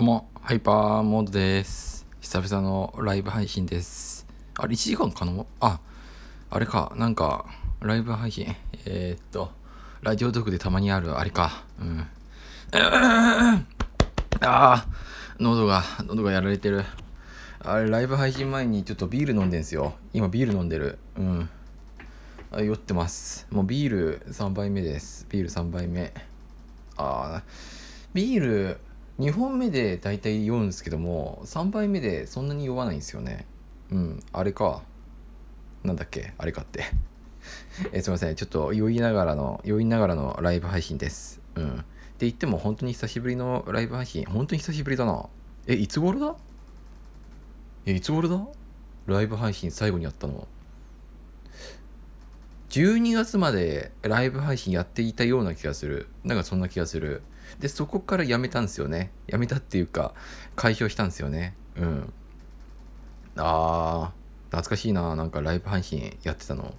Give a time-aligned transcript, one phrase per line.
[0.00, 2.06] どうも、ハイパーモードです。
[2.22, 4.26] 久々のライブ配信です。
[4.56, 5.44] あれ、1時間かな？
[5.60, 5.78] あ、
[6.48, 7.44] あれか、なんか、
[7.80, 8.46] ライブ配信。
[8.86, 9.50] えー、っと、
[10.00, 11.64] ラジオトークでたまにある、あれか。
[11.78, 12.06] うん。
[12.80, 13.62] あ
[14.40, 14.86] あ、
[15.38, 16.82] 喉が、喉がやられてる。
[17.58, 19.92] あれ、ライブ配信前にちょっとビール飲んでんすよ。
[20.14, 20.98] 今ビール飲んでる。
[21.18, 21.50] うん。
[22.56, 23.46] 酔ってます。
[23.50, 25.26] もうビール3杯目です。
[25.28, 26.14] ビール3杯目。
[26.96, 27.42] ああ、
[28.14, 28.80] ビール
[29.20, 33.46] 2本目で大体酔うんですけども3杯目でそんなに酔わないんですよね。
[33.90, 34.82] うんあれか。
[35.84, 36.84] なんだっけあれかって。
[37.92, 38.34] えすいません。
[38.34, 41.40] ちょっと酔いながらの酔いながらのライブ配信です。
[41.54, 41.68] うん。
[41.68, 41.84] って
[42.20, 44.24] 言っても本当に久しぶりのライブ配信。
[44.24, 45.28] 本当に久しぶりだな。
[45.66, 46.34] えいつ頃だ？
[47.84, 48.46] えいつ頃だ？
[49.06, 50.48] ライブ配信最後にやったの。
[52.70, 56.08] 12月までライブ配信やっていたような気がする。
[56.24, 57.22] なんかそんな気がする。
[57.58, 59.10] でそこからやめたんですよね。
[59.26, 60.14] やめたっていうか
[60.56, 61.54] 解消したんですよね。
[61.76, 62.12] うん。
[63.36, 66.74] あー懐かしいななんかライブ配信やってたの。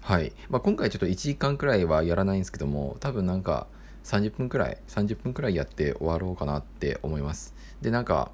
[0.00, 3.66] はい、まあ、今回ちょっと1時間くらいはやらないんですけども多分なんか
[4.04, 7.54] 30分くらい30分くらいやって終わろうかなって思います。
[7.82, 8.30] でなんか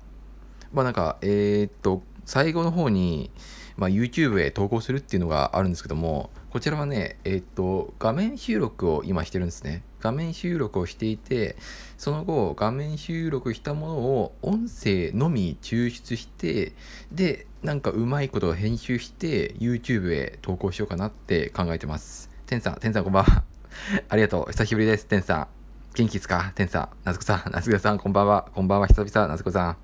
[0.72, 3.30] まあなんかえー、っと最後の方に、
[3.76, 9.82] まあ、YouTube へ投稿するっていうのがあるんですけどもこちらはねえー、っと画面収録を今してるんですね。
[10.04, 11.56] 画面収録をしていて
[11.96, 16.74] その後画面収録したものを音声のみ抽出して
[17.10, 22.28] でなんかうまいことを編集して YouTube へ投稿しようかなって考えてます。
[22.44, 23.44] てんさんてんさんこんばんは。
[24.10, 24.52] ありがとう。
[24.52, 25.06] 久しぶりです。
[25.06, 25.48] てんさん。
[25.94, 26.52] 元気ですか？
[26.54, 26.88] てんさん。
[27.04, 27.48] なつこさん。
[27.50, 28.50] なつこさんこんばんは。
[28.54, 28.86] こんばんは。
[28.88, 29.76] 久々なつこさん。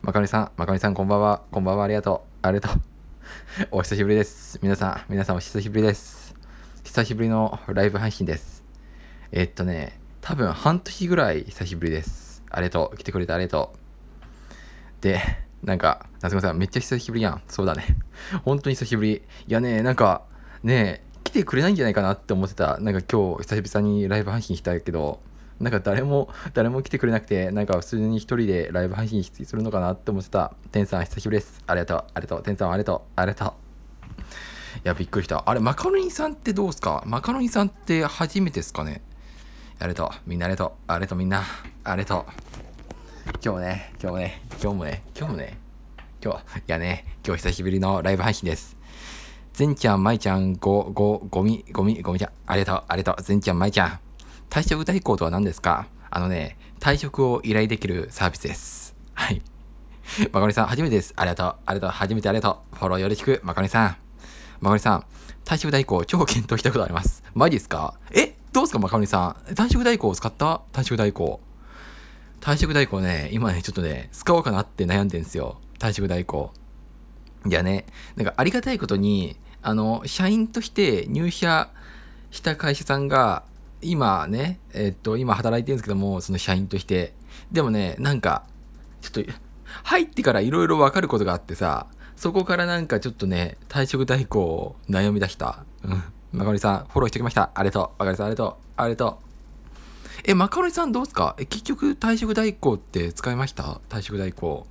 [0.00, 1.42] まかみさんまかみさんこんばんは。
[1.50, 1.84] こんばんは。
[1.84, 2.46] ありがとう。
[2.46, 2.80] ありがとう。
[3.72, 4.58] お久しぶりです。
[4.62, 6.34] 皆さん皆さんお久しぶりです。
[6.84, 8.57] 久しぶりのライブ配信です。
[9.30, 12.42] えっとね、多分半年ぐらい久しぶりです。
[12.50, 12.96] ありがとう。
[12.96, 15.02] 来てくれてありがとう。
[15.02, 15.20] で、
[15.62, 17.42] なんか、夏子さん、めっちゃ久しぶりやん。
[17.46, 17.84] そうだね。
[18.44, 19.16] 本当に久しぶり。
[19.16, 20.22] いやね、なんか、
[20.62, 22.78] ね、来てくれないんじゃないかなって思ってた。
[22.78, 25.20] なんか今日、久々にライブ配信したけど、
[25.60, 30.54] なんか誰も、誰も来てくれなくて、なんか普通に一人でライブ配信するのかなって思ってた。
[30.72, 31.60] テンさん、久しぶりです。
[31.66, 32.04] ありがとう。
[32.14, 32.42] ありがとう。
[32.42, 33.12] テンさん、ありがとう。
[33.16, 33.52] ありがとう。
[34.78, 35.42] いや、びっくりした。
[35.44, 37.02] あれ、マカロニさんってどうすか？
[37.04, 39.02] マカロニさんって初めてですかね？
[39.80, 40.12] ありがと。
[40.26, 40.76] みんなありがと。
[40.88, 41.44] ありがとみんな。
[41.84, 42.26] ありがと。
[43.34, 45.58] 今日もね、今日もね、今日もね、今日もね、
[46.20, 48.76] 今日、いやね、今日久しぶりのライブ配信です。
[49.52, 52.32] ぜんちゃん、まいちゃん、ご、ご、ごみ、ごみ、ごみちゃん。
[52.46, 53.24] ありがとう、ありがとう。
[53.24, 54.00] ぜんちゃん、まいちゃん。
[54.50, 55.86] 退職代行とは何ですか？
[56.10, 58.96] あのね、退職を依頼できるサービスです。
[59.14, 59.40] はい。
[60.32, 61.12] まかりさん、初めてです。
[61.14, 61.56] ありがとう。
[61.66, 61.96] ありがとう。
[61.96, 62.76] 初めてありがとう。
[62.76, 63.96] フォローよろしく、まかりさん。
[64.60, 65.04] まかりさん、
[65.44, 67.22] 退職代行超検討したことあります。
[67.32, 67.94] マジですか？
[68.10, 68.37] え？
[68.52, 69.52] どうですか、まかみさん。
[69.52, 70.62] 退職代行を使った？
[70.72, 71.40] 退職代行。
[72.40, 75.60] 退職代行ね、今ね、ちょっとね、使おうかなって悩んでんですよ。
[75.78, 76.52] 退職代行。
[77.46, 77.86] いやね、
[78.16, 81.70] なんかありがたいことに、あの、社員として入社
[82.30, 83.44] した会社さんが、
[83.80, 87.14] 今ね、えっと、今働いてるんですけども、その社員として。
[87.52, 88.44] でもね、なんか、
[89.00, 89.32] ちょっと、
[89.84, 91.86] 入ってからいろいろわかることがあってさ、
[92.16, 95.64] そこからなんかちょっとね、退職代行を悩み出した。
[95.84, 96.02] うん。
[96.32, 97.50] マカロニさん、フォローしてきました。
[97.54, 97.82] ありがとう。
[97.92, 98.54] マカロニさん、ありがとう。
[98.76, 99.28] ありがとう。
[100.24, 101.34] え、マカロニさんどうですか？
[101.38, 103.80] え、結局退職代行って使いました？
[103.88, 104.66] 退職代行。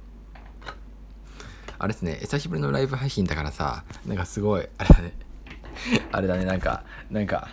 [1.80, 5.14] あれですね、久しぶりのライブ配信だからさ、なんかすごい、あれだね。
[6.12, 7.50] あれだね、なんか、なんか、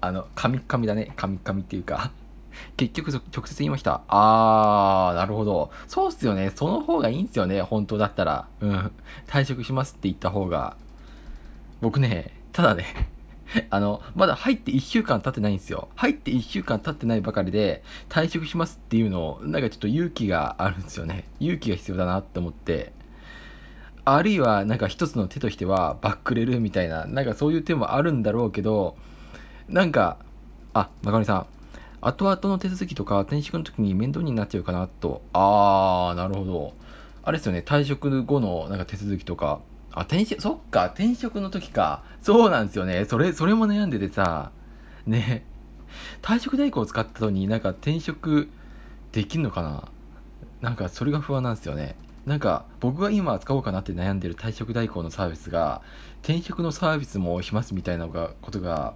[0.00, 1.12] あの、カミカミだね。
[1.16, 2.10] カミカミっていうか。
[2.76, 4.02] 結局直接言いました。
[4.06, 5.70] あー、なるほど。
[5.88, 6.52] そうっすよね。
[6.54, 7.62] その方がいいんすよね。
[7.62, 8.46] 本当だったら。
[8.60, 8.92] うん。
[9.26, 10.76] 退職しますって言った方が。
[11.80, 13.08] 僕ね、ただね、
[13.70, 15.88] あの、まだ入って1週間経ってないんですよ。
[15.96, 21.24] 入って1週間経ってないばかりで、退職しますっていうのを、なんかちょっと勇気があるんですよね。
[21.40, 22.92] 勇気が必要だなって思って。
[24.04, 28.96] あるいは、なんか一つの手としては、バックレるみたいな、なんかそういう手もあるんだろうけど、
[29.68, 30.18] なんか、
[30.74, 31.46] あ、マカロニさん。
[32.02, 35.22] 後々の手続きとか転職の時に面倒になっちゃうかなと。
[35.32, 36.74] あー、なるほど。
[37.22, 39.60] あれですよね、退職後のなんか手続きとか。
[39.94, 42.02] あ、転職、そっか、転職の時か。
[42.20, 43.04] そうなんですよね。
[43.04, 44.50] それ、それも悩んでてさ、
[45.06, 45.44] ね。
[46.22, 48.48] 退職代行を使ったのになんか転職
[49.12, 49.88] できんのかな
[50.60, 51.94] なんかそれが不安なんですよね。
[52.26, 55.82] なんか僕が今使おうかなって悩んでる退職代行のサービスが
[56.22, 58.94] 転職のサービスもしますみたいながことが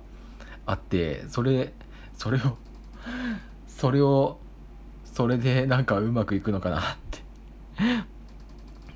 [0.64, 1.74] あってそれ
[2.16, 2.56] それを
[3.66, 4.38] それを
[5.04, 7.18] それでなんかうまくいくのかなって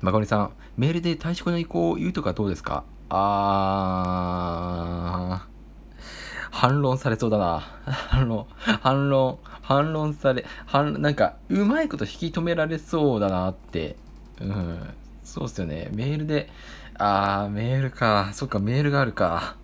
[0.01, 2.83] まこりさんメールで退職の意向を言うとかどうですか？
[3.09, 5.53] あー
[6.51, 13.95] 反論されそうだな反論反論反論され、反、なんか、うまいこと引き止められそうだなって。
[14.41, 14.93] うん。
[15.23, 15.89] そうっすよね。
[15.93, 16.49] メールで、
[16.95, 18.31] あー、メールか。
[18.33, 19.55] そっか、メールがあるか。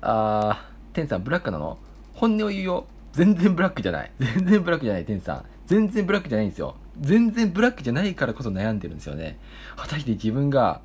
[0.00, 1.76] あー、テンさん、ブラックなの？
[2.14, 2.86] 本音を言うよ。
[3.12, 4.10] 全然ブラックじゃない。
[4.18, 5.44] 全然ブラックじゃない、テンさん。
[5.66, 6.74] 全然ブラックじゃないんですよ。
[7.00, 9.38] 全然ブラックじゃないからこそ悩んでるんですよね。
[9.76, 10.80] 果たして自分が、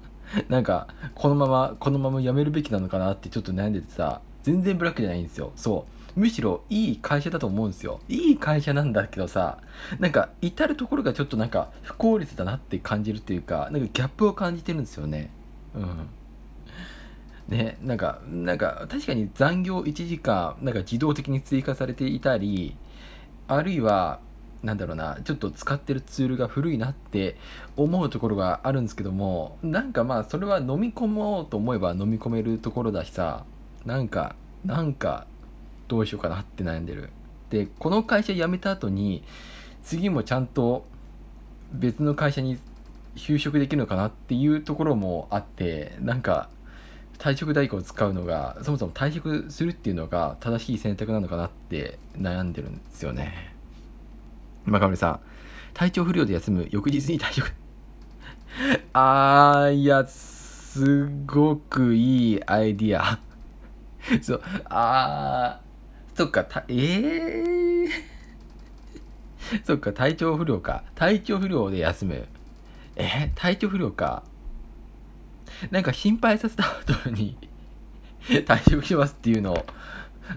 [0.50, 5.52] なんか、このまま、このまま辞めるべきなのかなってちょっと悩んでてさ、全然ブラックじゃないんですよ。
[5.56, 6.20] そう。
[6.20, 8.00] むしろいい会社だと思うんですよ。
[8.10, 9.60] いい会社なんだけどさ、
[10.00, 15.30] なんか至るところがちょっとなんか不効率だなって感じるっていうか、なんかギャップを感じてるんですよね。
[15.76, 16.10] うん。
[17.50, 22.76] ね、なんか、なんか確かに残業1時間、なんか自動的に追加されていたり、
[23.48, 24.20] あるいは、
[24.64, 27.36] なんだろうな、ちょっと使ってるツールが古いなって
[27.76, 33.46] 思うところがあるんですけども、なんかまあ、それは飲み込もうと思えば飲み込めるところだしさ、
[33.86, 35.28] なんか、なんか、
[35.88, 37.10] どうしようかなって悩んでる。
[37.50, 39.24] で、この会社辞めた後に、
[39.84, 40.86] 次もちゃんと
[41.72, 42.58] 別の会社に
[43.16, 46.50] 就職できるのかなっていうところもあって、なんか、
[47.18, 53.57] 退職代行を使うのが、そもそも退職するっていうのが正しい選択なのかなって悩んでるんですよね。
[54.72, 55.20] 中森さん、
[55.74, 57.54] 体調不良で休む翌日に退職。
[58.94, 63.20] あー、いや、すごくいいアイディア。
[64.22, 67.90] そう、あー、そっか、た、えー、
[69.64, 70.84] そっか、体調不良か。
[70.96, 72.28] 体調不良で休む。
[72.96, 73.32] え？
[73.36, 74.24] 体調不良か。
[75.72, 77.38] なんか心配させた後に
[78.22, 79.66] 退職しますっていうの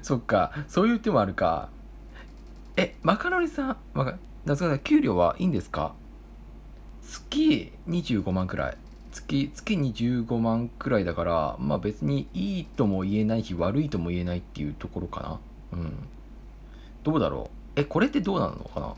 [0.03, 1.69] そっか、そういう手もあるか。
[2.77, 5.95] え、マカロニさん、まか、夏川さん、給料はいいんですか？
[7.03, 8.77] 月25万くらい。
[9.13, 15.21] 月、月25万くらいだから、まあ別にいいとも言えないし、悪いとも言えないっていうところか
[15.73, 15.79] な。
[15.79, 15.93] うん。
[17.03, 17.81] どうだろう？
[17.81, 18.95] え、これってどうなのかな？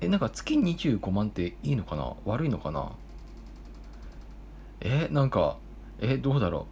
[0.00, 2.12] え、なんか月25万っていいのかな？
[2.26, 2.92] 悪いのかな？
[4.80, 5.56] え、なんか、
[6.00, 6.66] え、どうだろ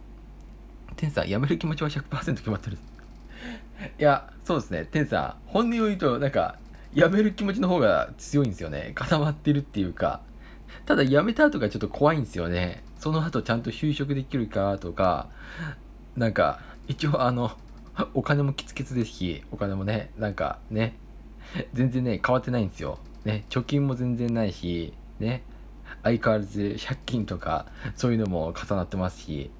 [0.91, 0.95] う？
[0.95, 2.77] 天さん、辞める気持ちは100%決まってる。
[3.99, 4.87] いや、そうですね。
[4.89, 6.57] 天さん、本音を言うと、なんか、
[6.93, 8.91] 辞める気持ちの方が強いんですよね。
[8.95, 10.21] 固まってるっていうか。
[10.85, 12.83] ただ、辞めた後がちょっと怖いんですよね。
[12.99, 15.29] その後ちゃんと就職できるかとか、
[16.15, 17.51] なんか、一応あの、
[18.13, 20.95] お金もキツキツですし、お金もね、なんかね、
[21.73, 22.99] 全然ね、変わってないんですよ。
[23.25, 25.43] ね、貯金も全然ないし、ね、
[26.03, 27.65] 相変わらず借金とか
[27.95, 29.51] そういうのも重なってますし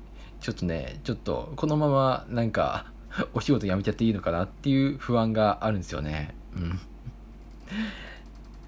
[0.42, 2.92] ちょっとねちょっとこのままなんか
[3.34, 6.64] お仕事辞めちゃっていいのかなっていう不安があるんですよねうん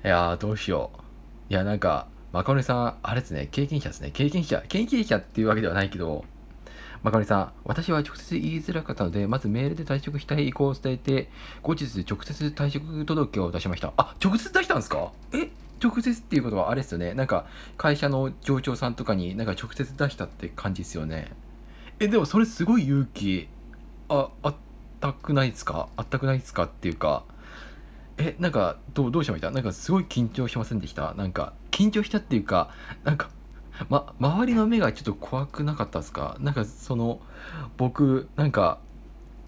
[0.03, 0.91] いやーどうしよ
[1.49, 6.25] ういやなんかマカロニさんあれですね経験者ですね経験者経験者っていうわけではないけど
[7.03, 11.29] マカロニさん、私は直接言いづらかったので、まずメールで退職したい意向を伝えて、
[11.61, 13.93] 後日直接退職届を出しました。
[13.95, 15.11] あ、直接出したんですか？
[15.31, 17.13] え直接っていうことはあれですよね。
[17.13, 17.45] なんか
[17.77, 21.31] 会社の上長さんとかになんか直接出したって感じですよね。
[21.99, 23.49] え、でもそれすごい勇気
[24.09, 24.55] あ、あっ
[24.99, 25.89] たくないですか？
[25.97, 26.63] あったくないですか？
[26.63, 27.23] っていうか、
[28.17, 31.13] え、なんかどう、どうしましたなんかすごい緊張しませんでした？
[31.15, 32.69] なんか緊張したっていうか、
[33.03, 33.29] なんか、
[33.89, 36.37] ま、周りの目がちょっと怖くなかったですか？
[36.39, 37.19] なんかその、
[37.77, 38.79] 僕、なんか、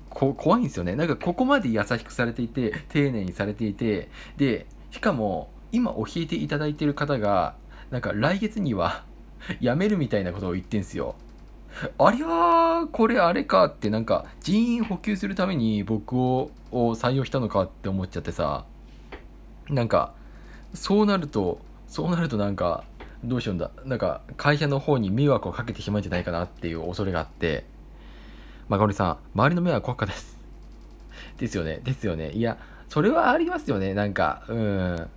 [0.10, 0.96] こ怖いんですよね。
[0.96, 7.56] なんかここまで優しくされていて、丁寧にされていて、で、しかも、今教えていただいてる方が、
[7.92, 9.04] なんか来月には
[9.62, 11.16] 辞めるみたいなことを言ってんすよ。
[11.98, 18.66] ありゃ、これあれかってなんか人員補給するために僕を採用したのかって思っちゃってさ、
[19.70, 20.14] なんか
[20.74, 22.84] そうなると、そうなるとなんか
[23.24, 23.72] どうしようんだ。
[23.86, 27.66] なんか会社の方に迷惑をかけてしまうんじゃないかなっていう恐れがあって、
[28.70, 30.38] まかりさん、周りの目は怖かったです。
[31.38, 32.32] ですよね、ですよね。
[32.32, 32.58] いや、
[32.90, 33.94] それはありますよね。
[33.94, 35.10] なんか、うん。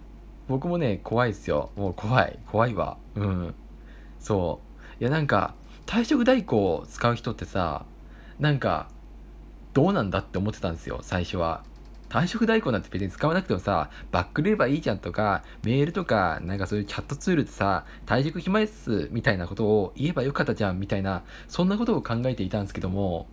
[0.48, 1.70] 僕もね、怖いっすよ。
[1.76, 2.38] もう怖い。
[2.46, 2.96] 怖いわ。
[3.14, 3.54] うん。
[4.18, 4.60] そ
[4.98, 5.02] う。
[5.02, 5.54] いや、なんか、
[5.86, 7.84] 退職代行を使う人ってさ、
[8.38, 8.88] なんか、
[9.72, 11.64] どうなんだって思ってたんですよ、最初は。
[12.08, 23.28] 退職代行なんて別に使わなくてもさ、バックればいいじゃんとか、メールとか、なんかそういうチャットツールでさ、退職暇ですみたいなことを言えばよかったじゃんみたいな、そんなことを考えていたんですけども、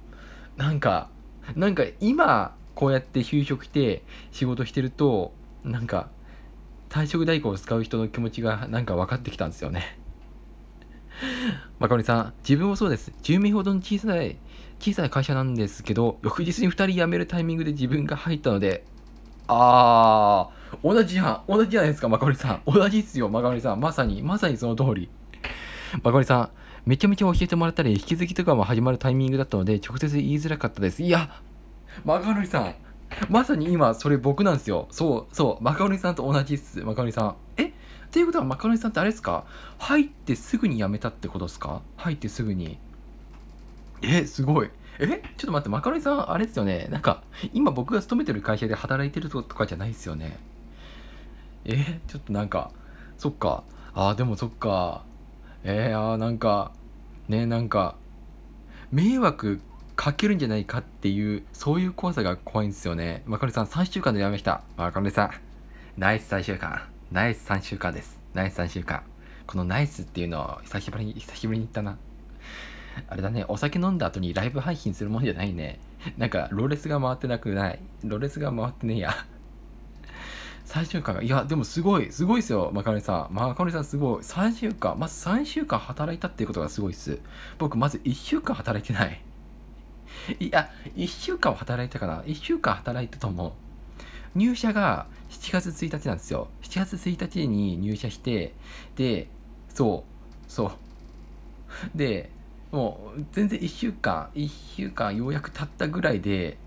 [0.57, 1.09] なんか、
[1.55, 6.09] なんか今、こうやって就職して仕事してると、なんか、
[6.89, 9.97] 退職代行を使う人の気持ちがなんか分かってきたんですよね。
[11.79, 13.11] まかりさん、自分もそうです。
[13.23, 14.37] 10名ほどの小さい、
[14.79, 18.85] 小さい会社なんですけど、翌日に2人辞めるタイミングで自分が入ったので、
[19.47, 21.41] あー、同じやん。
[21.47, 22.61] 同じじゃないですか、まかりさん。
[22.65, 23.79] 同じっすよ、まかりさん。
[23.79, 25.09] まさに、まさにその通り。
[26.03, 26.49] まかりさん、
[26.85, 31.01] めちゃめちゃ教えてもらったり、引き継ぎとかも始まるタイミングだったので、直接言いづらかったです。
[31.01, 31.29] いや、
[32.03, 32.75] まかりさん、
[33.29, 34.87] まさに今、それ僕なんですよ。
[34.91, 37.35] そう、そう、マカロニさんと同じっす、マカロニさん。
[37.57, 37.67] え？
[37.67, 37.71] っ
[38.09, 39.45] ていうことはマカロニさんってあれですか？
[39.79, 41.81] 入ってすぐに辞めたってことですか？
[41.97, 42.79] 入ってすぐに。
[44.01, 44.69] え、すごい。
[44.99, 45.07] え？
[45.37, 46.87] ちょっと待って、マカロニさん、あれですよね。
[46.89, 47.21] なんか、
[47.53, 50.37] 今僕が勤めてる会社で働いてるとかじゃないですよね。
[51.65, 51.99] え？
[52.07, 52.71] ちょっとなんか、
[53.17, 53.63] そっか。
[53.93, 55.03] あー、でもそっか。
[55.63, 56.71] えー、あー、なんか、
[57.27, 57.95] ね、なんか、
[58.91, 59.59] 迷惑
[59.97, 63.23] かけるんじゃないかっていう、そういう怖さが怖いんですよね。
[63.25, 64.61] マカロニさん、3週間で辞めました。
[64.77, 65.31] マカロニさん、
[65.97, 66.83] ナイス3週間。
[67.11, 68.19] ナイス3週間です。
[68.33, 69.01] ナイス3週間。
[69.47, 71.97] このナイスっていうのを久しぶりに、久しぶりに言ったな。
[73.09, 75.79] あれだね、お酒飲んだ後にライブ配信するもんじゃないね。
[76.17, 77.79] なんか、ロレスが回ってなくない？
[78.03, 79.13] ロレスが回ってねえや。
[80.67, 83.33] 3週間が、いや、でもすごい、すごいですよ、マカロニさん。
[83.33, 84.21] マカロニさんすごい。
[84.21, 87.19] 3週間、まず3週間働いたっていうことがすごいっす。
[87.57, 89.21] 僕、まず1週間働いてない。
[90.39, 93.51] いや、1週間働いたかな？1週間働いたと思う。
[94.35, 96.47] 入社が7月1日なんですよ。
[96.61, 98.53] 7月1日に入社して、
[98.95, 99.29] で、
[99.69, 100.03] そ
[100.47, 101.97] う、そう。
[101.97, 102.29] で、
[102.71, 106.57] もう全然1週間、1週間ようやく経ったぐらいで、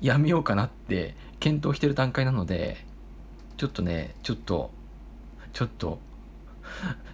[0.00, 2.76] やめようかなって検討してる段階なので、
[3.56, 4.70] ちょっとね、ちょっと、
[5.52, 5.98] ちょっと、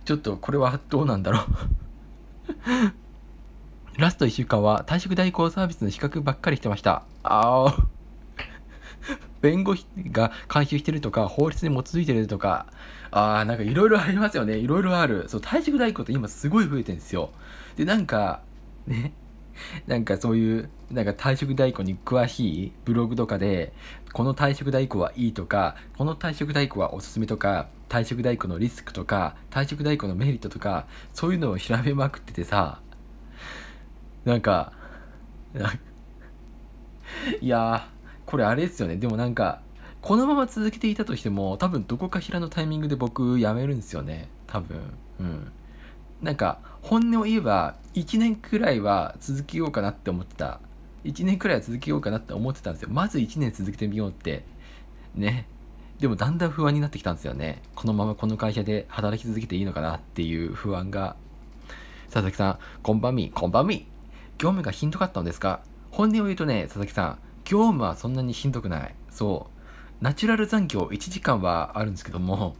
[0.04, 3.01] ちょっとこれはどうなんだろう
[3.98, 7.04] ラスト1週間は退職代行サービスの比較ばっかりしてました。
[7.22, 7.76] ああ。
[9.42, 12.66] 弁護士が監修してるとか、法律に基づいてるとか、
[13.10, 14.56] ああ、なんかいろいろありますよね。
[14.56, 15.28] いろいろある。
[15.28, 17.32] そう、退職代行って今すごい増えてるんですよ。
[17.76, 18.40] で、なんか、
[18.86, 19.12] ね、
[19.86, 23.74] なんかそういう、なんか退職代行に詳しいブログとかで、
[24.14, 32.80] この退職代行はいいとか、この退職代行はおすすめとか、退職代行のリスクとか、退職代行のメリットとか、そういうのを調べまくっててさ、
[34.24, 34.72] なんか、
[37.40, 37.88] いや、
[38.26, 38.96] これあれですよね。
[38.96, 39.60] でもなんか、
[40.00, 44.28] このまま続けていたとしても、多分どこかしらのタイミングで僕辞めるんですよね。
[44.46, 44.78] 多分。
[45.20, 45.52] うん。
[46.20, 50.60] なんか、本音を言えば、1年くらいは続けようかなって思ってた。
[51.04, 52.88] 1年くらいは続けようかなって思ってたんですよ。
[52.90, 54.44] まず1年続けてみようって。
[55.14, 55.46] ね。
[55.98, 57.62] でもだんだん不安になってきたんですよね。
[57.76, 61.16] このままこの会社で働き続けていいのかなっていう不安が。
[62.06, 63.91] 佐々木さん、こんばんみ、こんばんみ。
[64.38, 65.60] 業務がひんどかったんですか？
[65.90, 68.94] 本音を言うとね、佐々木さん、業務はそんなにひんどくない。
[69.10, 69.48] そ
[70.00, 70.04] う。
[70.04, 72.56] ナチュラル残業1時間はあるんですけども、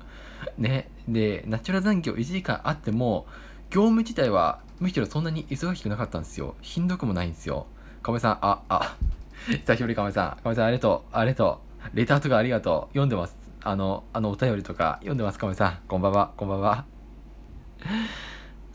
[0.56, 0.88] ね。
[1.08, 3.26] で、ナチュラル残業1時間あっても、
[3.70, 6.54] 業務自体はむしろそんなに忙しくなかったんですよ。
[6.62, 7.66] ひんどくもないんですよ。
[8.02, 8.96] 亀さん、あ、あ、
[9.48, 10.42] 久しぶり亀さん。
[10.42, 11.60] 亀さんありがとう、ありがと
[11.92, 11.96] う。
[11.96, 12.92] レターとかありがとう。
[12.92, 13.36] 読んでます。
[13.62, 15.78] あの、あのお便りとか読んでます、亀さん。
[15.88, 16.84] こんばんは、こんばんは。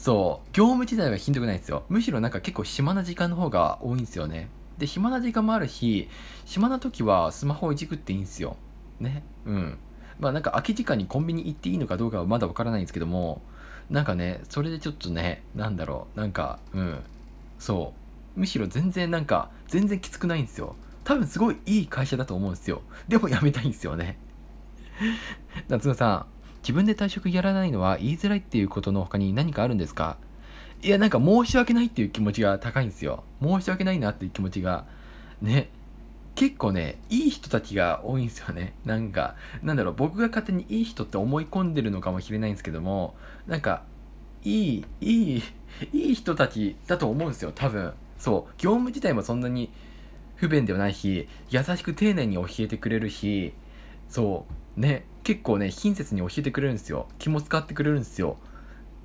[0.03, 1.85] そう、業務自体はひんどくないんですよ。
[1.87, 4.49] むしろなんか結構暇な時間の方が多いんですよね。
[4.77, 6.09] で、暇な時間もあるし、
[6.43, 8.57] 暇な時はスマホをいじくっていいんですよ。
[8.99, 9.23] ね。
[9.45, 9.77] うん。
[10.19, 13.41] まあなんか空き時間にコンビニ行っていいのかどうかはまだわからないんですけども、
[13.89, 16.99] なんかね、それでちょっとね、なんだろう、なんか、うん、
[17.57, 17.93] そ
[18.35, 18.39] う。
[18.41, 20.75] むしろ全然なんか、全然きつくないんですよ。
[21.05, 22.81] 多分すごいいい会社だと思うんですよ。
[23.07, 24.17] でも辞めたいんですよね。
[25.69, 26.25] 夏野さん、
[26.63, 30.17] 自分で退職やらないのは言いづらいっていうことの他に何かあるんですか？
[30.81, 33.23] いや、なんか申し訳ないっていう気持ちが高いんですよ。
[33.41, 34.85] 申し訳ないなっていう気持ちが、
[35.41, 35.69] ね、
[36.35, 38.73] 結構ね、いい人たちが多いんですよね。
[38.85, 43.15] なんか、なんだろう、僕が勝手にいい人って思い込んでるのかもしれないんですけども、
[43.45, 43.83] なんか、
[44.43, 45.43] いい、いい、
[45.93, 47.93] いい人たちだと思うんですよ、多分。
[48.17, 49.69] そう、業務自体もそんなに
[50.35, 53.53] 不便ではないし、優しく丁寧に教えてくれるし、
[54.09, 57.07] そう、ね、結構ね、親切に教えてくれるんですよ。
[57.19, 58.37] 気も使ってくれるんですよ。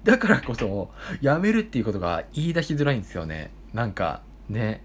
[0.04, 3.50] だからこそ、辞めるっていうことが言い出しづらいんですよね。
[3.72, 4.82] なんか、ね。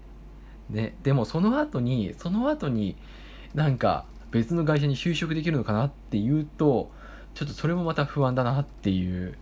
[0.70, 2.96] ね、でもその後に、その後に
[3.54, 6.90] なんか別の会社に就職できるのかなっていうと、
[7.34, 9.36] ちょっとそれもまた不安だなっていう、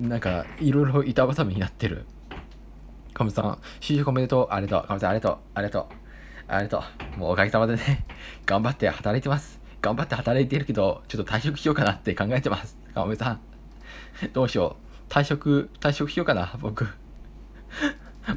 [0.00, 2.06] なんかいろいろ板挟みになってる。
[3.14, 4.48] カムさん、就職おめでとう。
[4.50, 4.88] ありがとう。
[4.88, 5.38] カムさん、ありがとう。
[5.54, 5.86] ありがとう。
[6.48, 6.84] ありがと
[7.16, 7.18] う。
[7.18, 8.04] もうおかげさまでね、
[8.46, 9.57] 頑張って働いてます。
[9.80, 12.76] 頑張って働いてるけど、ちょっと退職しようかなって考えてます。
[12.94, 13.40] カムさん。
[14.32, 14.76] どうしよ
[15.08, 15.12] う。
[15.12, 16.86] 退職、退職しようかな、僕。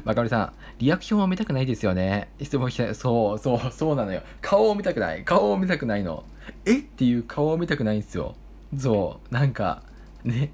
[0.04, 2.30] マカロさん、リアクションを見たくないですよね。
[2.40, 4.22] 質問して、そう、そう、そうなのよ。
[4.40, 5.24] 顔を見たくない。
[5.24, 6.24] 顔を見たくないの。
[6.64, 6.78] え？
[6.78, 8.34] っていう顔を見たくないんですよ。
[8.76, 9.82] そう、なんか、
[10.24, 10.50] ね。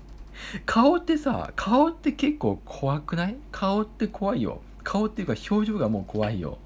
[0.66, 3.36] 顔ってさ、顔って結構怖くない？
[3.52, 4.60] 顔って怖いよ。
[4.82, 6.58] 顔っていうか表情がもう怖いよ。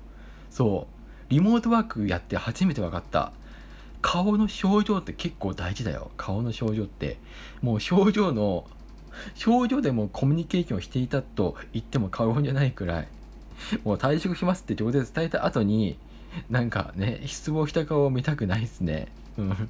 [0.48, 1.30] そう。
[1.30, 3.32] リモートワークやって初めて分かった。
[4.02, 6.10] 顔の表情って結構大事だよ。
[6.18, 7.16] 顔の表情って。
[7.62, 8.66] もう表情の
[9.34, 13.08] 症状でもコミュニケーションをしていたと言っても過言じゃないくらい、
[13.84, 15.96] もう退職しますって直接伝えた後に、
[16.50, 19.08] なんかね失望した顔を見たくないっすね。
[19.38, 19.68] うん。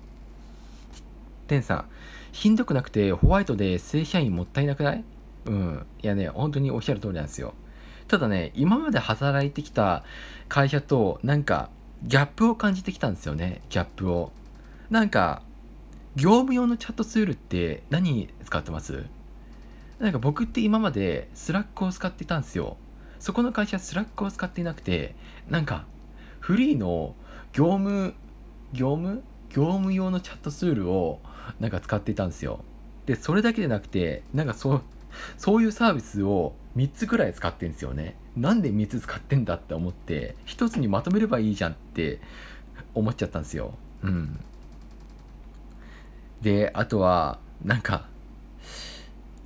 [1.48, 1.84] テンさん
[2.30, 5.04] ひんどくなくてホワイトで正社員もったいなくない？
[5.44, 5.86] うん。
[6.02, 7.52] いやね本当におっしゃる通りなんですよ。
[8.08, 10.04] ただね今まで働いてきた
[10.48, 11.68] 会社となんか
[12.04, 14.32] ギャップを感じてきたんですよねギャップを。
[14.90, 15.42] なんか
[16.16, 19.06] 業務用のチャットツールって何使ってます？
[19.99, 22.76] なんか僕って今まで Slackを使ってたんですよ。
[23.18, 25.14] そこの会社 Slackを使っていなくて
[25.49, 25.87] なんか
[26.40, 27.14] フリーの
[27.52, 28.14] 業務
[28.73, 29.23] 業務？
[29.54, 31.21] 業務用のチャットツールを
[31.61, 32.64] なんか使っていたんですよ。
[33.04, 34.82] でそれだけでなくてなんかそう
[35.37, 38.16] そういうサービスを3つぐらい使ってんですよね。
[38.36, 42.20] なんで3つ使ってんだって思って1つにまとめればいいじゃんって
[42.94, 43.74] 思っちゃったんですよ。
[44.02, 44.40] うん。
[46.40, 48.06] であとはなんか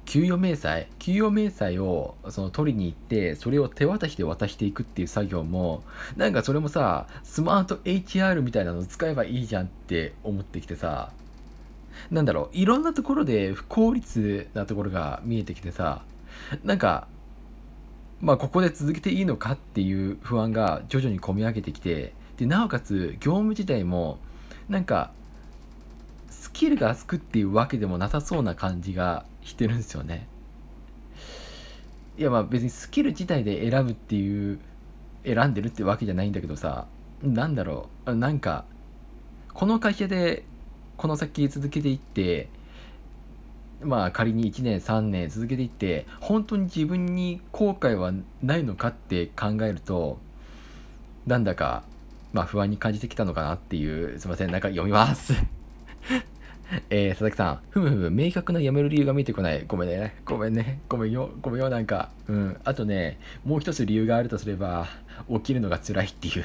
[0.07, 5.83] 給与明細給与明細をその取りに行ってそれを手渡しで渡していくっていう作業も
[6.17, 11.11] なんかそれもさスマート HR みたいなの使えばいいじゃんって思ってきてさ
[12.11, 16.03] なんだろういろんなところで不効率なところが見えてきてさ
[16.65, 17.09] なんか
[18.21, 24.19] まあここで続けていいのかっていう不安が徐々に込み上げてきてでなおかつ業務自体も
[24.69, 25.11] なんか
[26.31, 30.27] スキルが厚くっていうわけでもなさそうな感じがしてるんですよね。
[32.19, 34.59] いやまあ別にスキル自体で選ぶっていう
[35.25, 36.87] 選んでるってわけじゃないんだけどさ
[37.23, 38.65] なんだろうなんか
[39.53, 40.45] この会社で
[40.97, 42.49] この先続けていって
[43.83, 50.19] まあ仮に1年3年続けていって本当に自分に後悔はないのかって考えると
[51.27, 51.83] なんだか
[52.33, 55.35] まあ不安に感じてきたのかなっていうすいませんなんか読みます
[56.91, 59.65] えー、佐々木さん、ふむふむ、明確な辞める理由が見えてこない。
[59.69, 60.17] ごめんね。
[60.25, 60.81] ごめんね。
[60.89, 61.31] ごめんよ。
[61.41, 62.11] ごめんよ、なんか。
[62.27, 62.61] うん。
[62.65, 64.89] あとね、もう一つ理由があるとすれば、
[65.31, 66.45] 起きるのが辛いっていう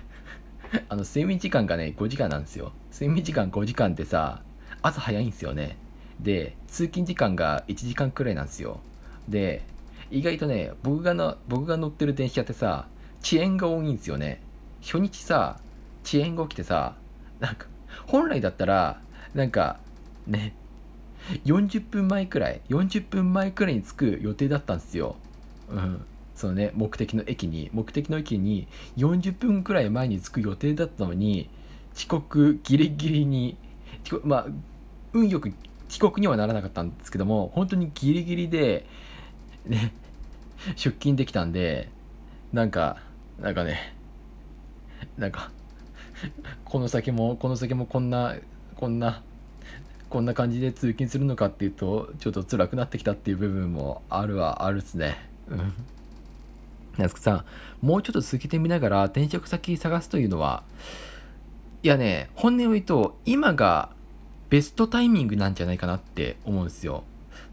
[0.88, 2.72] あの、睡眠時間がね、5時間なんですよ。
[2.90, 4.40] 睡眠時間5時間ってさ、
[4.80, 5.76] 朝早いんですよね。
[6.20, 8.80] で、通勤時間が1時間くらいなんですよ。
[9.28, 9.62] で、
[10.10, 12.88] 意外とね、僕がの、僕が乗ってる電車ってさ、
[13.22, 14.40] 遅延が多いんですよね。
[14.82, 15.58] 初日さ、
[16.04, 16.96] 遅延が起きてさ、
[17.40, 17.66] なんか、
[18.06, 19.00] 本来だったら、
[19.34, 19.78] なんか
[20.26, 20.54] ね
[21.44, 25.16] 40分前くらい40分前くらいに着く予定だったんですよ。
[25.68, 26.04] うん。
[26.34, 31.48] そのね目的の駅に目的の駅に40分くらい前に着く予定だったのに
[31.94, 33.56] 遅刻ギリギリに
[34.24, 34.46] まあ
[35.12, 35.52] 運よく
[35.94, 38.84] 遅刻にはならなかったんですけども本当にギリギリで
[39.64, 39.94] ね
[40.74, 41.88] 出勤できたんで
[42.52, 42.96] なんか
[43.40, 43.94] なんかね
[45.16, 45.52] なんか
[46.64, 48.34] この先もこの先もこんな
[48.74, 49.22] こんな
[50.10, 55.16] こんな感じで通勤するのかっていうとちょっと辛くなってきたっていう部分もあるはあるっすね。
[55.48, 55.72] うん。
[56.98, 57.44] やすくさん
[57.80, 60.64] もうちょっと続けてみながら転職先探すというのは
[61.82, 63.93] いやね本音を言うと今が
[64.54, 67.02] ベストタイミングなんじゃないかなって思うんですよ。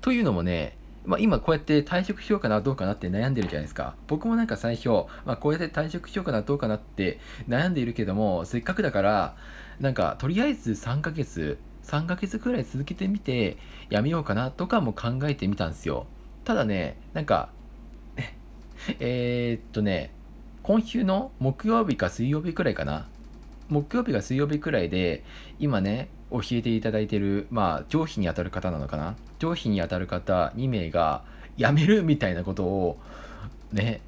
[0.02, 3.96] というのもねまあ、今こうやって退職しようかなどうかなって悩んでるじゃないですか。
[4.06, 4.90] 僕もなんか最初、
[5.26, 9.36] まあ、こうやって退職しようかなどうかなって悩んでいるけどもせっかくだから
[9.80, 13.58] なんかとりあえず3ヶ月3ヶ月くらい続けてみて
[13.90, 16.06] やめようかなとかも考えてみたんですよ。
[16.44, 17.50] ただねなんか
[19.00, 20.12] えー、っとね
[20.62, 23.08] 今週の木曜日か水曜日くらいかな。
[23.70, 25.24] 木曜日か水曜日くらいで
[25.58, 29.16] 今ね教えていただいてるまあ上司にあたる方なのかな？
[29.40, 31.24] 上司にあたる方2名が
[31.58, 32.98] 辞めるみたいなことを
[33.72, 34.02] ね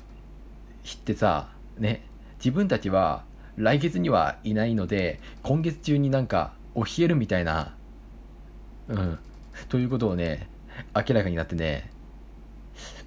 [0.84, 2.06] 知ってさね
[2.38, 3.24] 自分たちは
[3.58, 7.76] 来月にはいないので今月中になんか教えるみたいな
[8.88, 9.20] うん
[9.70, 10.48] ということをね
[10.96, 11.90] 明らかになってね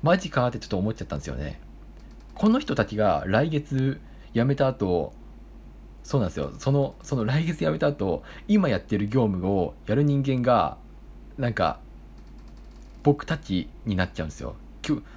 [0.03, 1.61] マジかってちょっと思っちゃったんですよね。
[2.35, 4.01] この人たちが来月
[4.35, 5.15] 辞めた後
[6.07, 6.53] そうなんですよ。
[6.57, 10.77] そのその来月辞めた後今やってる業務をやる人間が
[11.37, 11.81] なんか
[13.03, 14.55] 僕たちになっちゃうんですよ。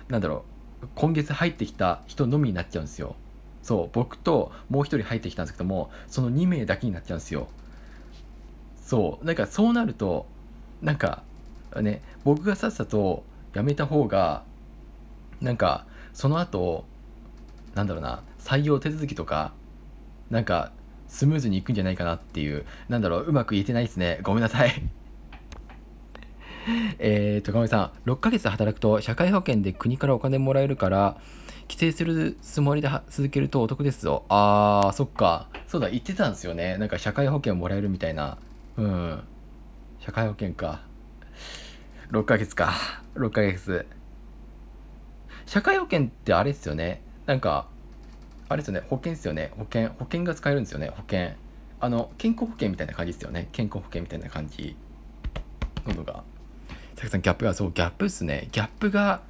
[0.08, 0.46] なんだろ
[0.82, 0.88] う。
[0.96, 3.16] 今月入ってきた人のみになっちゃうんですよ。
[3.62, 7.50] そう僕ともう一人入ってきたんですけどもその2名だけになっちゃうんですよ。
[8.84, 10.26] そうなんかそうなると
[10.82, 11.22] なんか
[11.80, 13.24] ね僕がさっさと
[13.54, 14.42] 辞めた方が
[15.40, 16.86] なんかその後
[17.76, 19.54] なんだろうな採用手続きとか
[20.32, 20.72] なんか
[21.10, 24.90] スムーズにいくんじゃないかなっていうなんだろううまく言えてないですねごめんなさい
[27.00, 31.18] えっと、かみさん、6ヶ月働くと社会保険で国からお金もらえるから、
[31.68, 34.26] 帰省するつもりで続けるとお得ですぞ。
[34.30, 35.50] あー、そっか。
[35.68, 36.78] そうだ、言ってたんですよね。
[36.78, 38.38] なんか社会保険もらえるみたいな。
[38.78, 39.24] うん。
[40.00, 40.82] 社会保険か。
[42.12, 42.74] 6ヶ月か。
[43.16, 43.86] 6ヶ月。
[45.46, 47.02] 社会保険ってあれっすよね。
[47.26, 47.68] なんか、
[48.50, 49.52] あれですよね保険ですよね。
[49.58, 51.30] 保険保険が使えるんですよね保険。
[51.80, 53.48] あの健康保険みたいな感じですよね。
[53.52, 54.76] 健康保険みたいな感じ。
[55.88, 56.24] 喉が。
[56.96, 58.50] たくさんギャップがそうギャップっすね。
[58.52, 59.22] ギャップが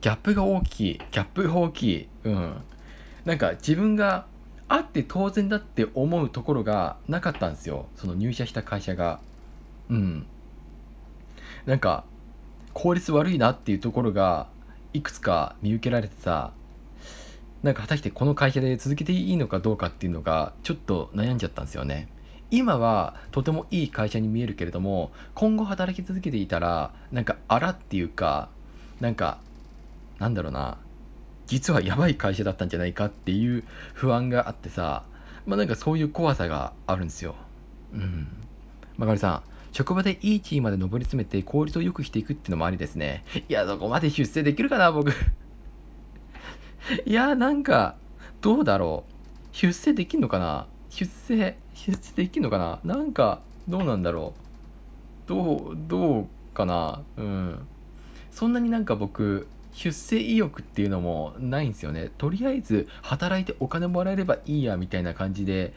[0.00, 0.98] ギャップが大きい。
[0.98, 2.08] ギャップが大きい。
[2.24, 2.56] うん。
[3.24, 4.26] なんか自分が
[4.68, 7.86] あって当然だって思うところがなかったんですよ。
[7.94, 9.20] その入社した会社が。
[9.90, 10.26] うん。
[11.66, 12.04] なんか
[12.72, 14.48] 効率悪いなっていうところが
[14.92, 16.52] いくつか見受けられてさ
[17.62, 22.08] なんか果たしてこの会社で続けていいのかどうかっていうのがちょっと悩んじゃったんですよね。
[22.50, 28.50] 今はとてもいい会社に見えるけれども今後働き続けていたらなんかあらっていうか
[29.00, 29.38] なんか
[30.18, 30.76] なんだろうな
[31.46, 35.04] 実はやばい会社だったんじゃないかっていう不安があってさ
[35.46, 37.36] まあなんかそういう怖さがあるんですよ。
[37.94, 38.28] うん。
[38.98, 43.24] まかりさん職場でいい地位まで上り詰めて効率を良くしていくっていうのもありですね。
[43.48, 45.10] いやそこまで出世できるかな僕。
[47.06, 47.96] いやなんか
[48.40, 49.12] どうだろう。
[49.52, 50.66] 出世できんのかな？
[50.90, 52.80] 出世出世できんのかな？
[52.84, 54.34] なんかどうなんだろ
[55.26, 55.28] う。
[55.28, 57.02] どうどうかな？
[57.16, 57.58] うん。
[58.30, 62.10] そんなになんか僕出世意欲っていうのもないんですよね。
[62.18, 65.72] とりあえず働いてお金もらえればいいやみたいな感じで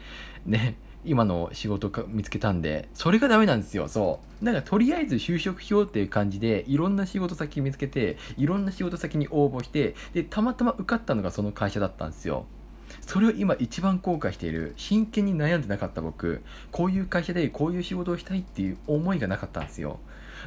[0.45, 0.75] ね。
[1.05, 3.87] 今の仕事か見つけたんでそれがダメなんですよ。
[3.87, 4.45] そう。
[4.45, 12.45] なんかとりあえず就職しようっていう感じでいろんな仕事先見つけていろんな仕事先に応募してでたまたま受かったのがその会社だったんですよ。
[13.01, 14.73] それを今一番後悔している。
[14.77, 16.43] 真剣に悩んでなかった僕。
[16.71, 19.99] こういう会社でこういう仕事をしたいっていう思いがなかったんですよ。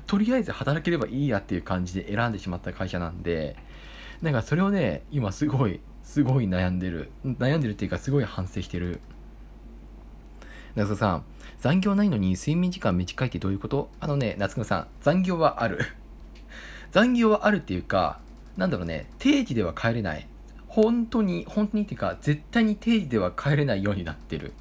[0.07, 3.57] とりあえず働ければいいやっていう感じで選んでしまった会社なんで
[4.23, 7.11] なんかそれをね今すごいすごい悩んでる。
[7.25, 9.01] 悩んでるっていうかすごい反省してる。
[10.74, 11.24] 夏子さん
[11.59, 13.90] 残業ないのに睡眠時間短いってどういうこと？
[14.00, 15.81] あのね夏子さん残業はある。
[16.92, 18.20] 残業はあるっていうか
[18.57, 20.26] なんだろうね定時では帰れない。
[20.68, 24.52] 本当に本当にっていうか絶対に定時では帰れないようになってる。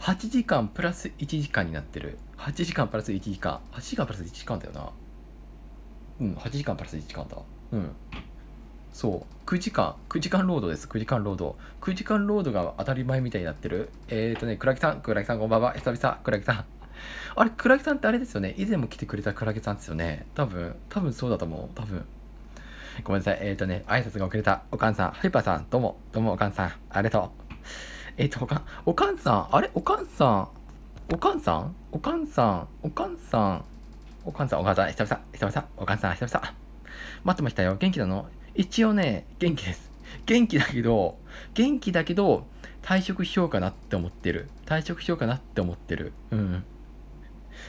[0.00, 2.18] 8時間プラス1時間になってる。
[2.36, 3.60] 8時間プラス1時間。
[3.72, 4.90] 8時間プラス1時間だよな。
[6.20, 7.36] うん8時間プラス1時間だ。
[7.72, 7.90] うん。
[8.92, 10.86] そう9時間9時間労働です。
[10.86, 11.58] 9時間労働。
[11.80, 13.90] 9時間労働が当たり前みたいになってる。
[14.08, 15.00] えっ、ー、とね倉木さん。
[15.00, 15.72] 倉木さんこんばんは。
[15.72, 16.20] 久々。
[16.22, 16.64] 倉木さん。
[17.34, 18.54] あれ倉木さんってあれですよね。
[18.58, 20.26] 以前も来てくれた倉木さんですよね。
[20.34, 21.68] 多分多分そうだと思う。
[21.74, 22.04] 多分。
[23.04, 23.38] ごめんなさい。
[23.40, 24.62] えっ、ー、とね挨拶が遅れた。
[24.70, 25.10] おかんさん。
[25.12, 25.66] ハイパーさん。
[25.70, 25.98] どうも。
[26.12, 26.72] どうもおかんさん。
[26.90, 27.52] ありがとう。
[28.18, 29.48] えっ、ー、とおかんおかんさん。
[29.50, 29.70] あれ？
[29.74, 30.48] おかんさん。
[31.12, 31.74] おかんさん？
[31.90, 32.68] おかんさん。
[32.82, 33.64] おかんさん。
[34.24, 34.88] おかんさんおかんさん。
[34.88, 35.22] 久々。
[35.32, 35.68] 久々。
[35.76, 36.54] おかんさん久々。
[37.24, 37.76] 待ってましたよ。
[37.76, 38.26] 元気なの？
[38.54, 39.90] 一応ね、元気です。
[40.26, 41.18] 元気だけど、
[41.54, 42.46] 元気だけど、
[42.82, 44.48] 退職しようかなって思ってる。
[44.66, 46.12] 退職しようかなって思ってる。
[46.30, 46.64] うん。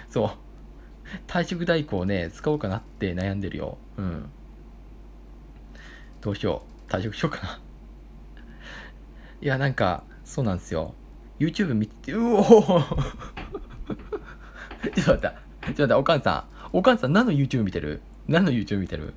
[0.10, 0.32] そう。
[1.28, 3.78] 退職代行ね、使おうかなって悩んでるよ。
[3.98, 4.30] うん。
[6.22, 6.92] どうしよう。
[6.92, 7.60] 退職しようかな。
[9.42, 10.96] いや、なんか、そうなんですよ。
[11.40, 12.80] YouTube 見て、うお ちょっ
[14.94, 15.18] と待った。
[15.18, 15.32] ちょっと
[15.68, 16.78] 待った、おかんさん。
[16.78, 18.02] おかんさん何の YouTube 見てる？
[18.28, 19.14] 何の YouTube 見てる？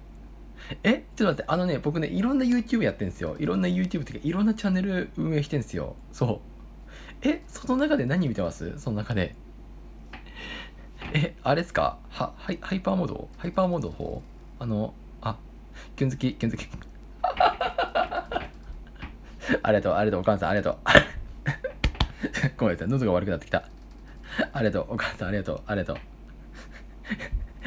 [0.83, 1.05] え？
[1.17, 3.37] ちょっと待って、あのね、僕ね、いろんな YouTube やってんですよ。
[3.39, 5.97] いろんな YouTube っていうか、いろんなチャンネル運営してんですよ。
[6.13, 6.41] そ
[7.23, 7.29] う。
[7.29, 8.79] え、その中で何見てます？
[8.79, 9.35] その中で。
[11.15, 11.99] え、あれですか？
[12.11, 13.29] はハイハイパーモード？
[13.39, 14.23] ハイパーモードの方？
[14.59, 15.37] あの、あ、
[15.95, 16.69] キュン好き、キュン好き。
[19.63, 20.79] ありがとう、ありがとう、お母さん、ありがとう。
[22.57, 23.69] ごめんなさい、喉が悪くなってきた。
[24.53, 25.97] ありがとう、お母さん、ありがとう、ありがとう。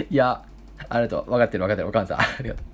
[0.09, 0.43] いや、
[0.89, 2.65] ありがとう、分かってる、分かってる、お母さん、ありがとう。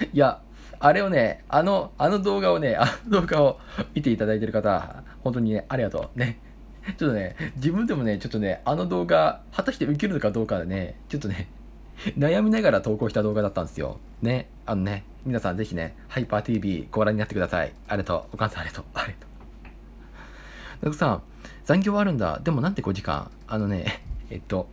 [0.12, 0.40] いや、
[0.78, 3.60] あれをね、あの、あの動画をね、あの動画を
[3.94, 6.18] 見ていただいてる方、本当にね、ありがとう。
[6.18, 6.38] ね。
[6.96, 11.48] ちょっとね、自分でもね、ちょっとね、あの動画、果たして受けるのかどうかでね、ちょっとね、
[12.16, 13.98] 悩みながら投稿した動画だったんですよ。
[14.22, 14.48] ね。
[14.64, 17.74] あのね、皆さんぜひね、ハイパー TV ご覧になってください。
[17.88, 18.34] ありがとう。
[18.34, 18.84] お母さんありがとう。
[18.94, 19.26] ありがと
[20.82, 20.86] う。
[20.86, 21.22] なくさん、
[21.64, 22.40] 残業はあるんだ。
[22.42, 23.30] でもなんて5時間？
[23.46, 24.66] あのね、えっと、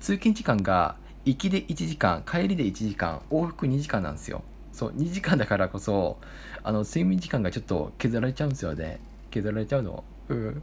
[0.00, 4.42] 通勤時間が、行きで1時間、帰りで1時間、往復2時間なんですよ。
[4.72, 6.18] そう2時間だからこそ
[6.62, 9.00] あの睡眠時間がちょっと削られちゃうんですよね。
[9.30, 10.04] 削られちゃうの。
[10.28, 10.62] うん。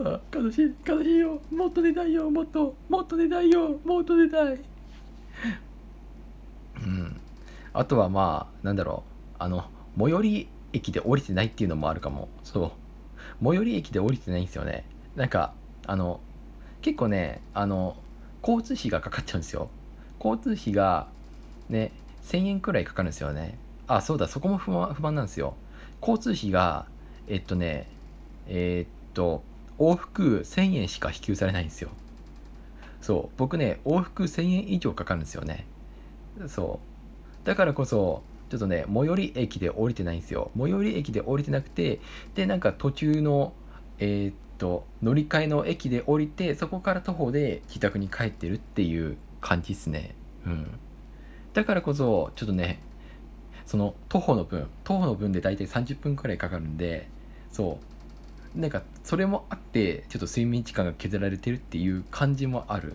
[0.00, 1.40] あ悲しい悲しいよ。
[1.50, 2.30] もっと寝たいよ。
[2.30, 3.78] もっともっと寝たいよ。
[3.84, 4.60] もっと寝たい。
[6.84, 7.20] うん。
[7.72, 9.02] あとはまあなんだろ
[9.38, 9.42] う。
[9.42, 9.64] あの
[9.98, 12.28] 最寄り駅で降りてないっていうのもあるかも。
[12.44, 13.44] そう。
[13.44, 14.84] 最寄り駅で降りてないんですよね。
[15.16, 15.52] なんか
[15.86, 16.20] あの
[16.80, 17.96] 結構ねあの
[18.42, 19.68] 交通費がかかっちゃうんですよ。
[20.24, 21.08] 交通費が
[21.68, 21.92] ね
[22.22, 23.58] 1000円くらいかかるんですよね。
[23.86, 25.56] あ、そうだ、そこも不満不満なんですよ。
[26.00, 26.86] 交通費が、
[27.28, 27.88] えっとね、
[28.46, 29.42] えー、っと、
[29.78, 31.90] 往復1000円しか支給されないんですよ。
[33.00, 35.66] そう、僕ね、往復1000円以上かかるんですよね。
[36.46, 36.80] そ
[37.44, 37.46] う。
[37.46, 42.00] だからこそ、ちょっとね最寄り駅で降りてないんですよ最寄り駅で降りてなくて
[42.34, 43.54] でなんか途中の
[43.98, 50.70] えーっと乗り換えの駅で降りてそこから徒歩で自宅に帰ってるっていう感じですねうん
[51.54, 52.80] だからこそちょっとね
[53.66, 57.08] その徒歩の分徒歩の分で大体30分くらいかかるんで
[57.50, 57.78] そ
[58.54, 58.58] う。
[58.58, 62.94] なんかそれもあってちょっと睡眠時間が削られてるっていう感じもある。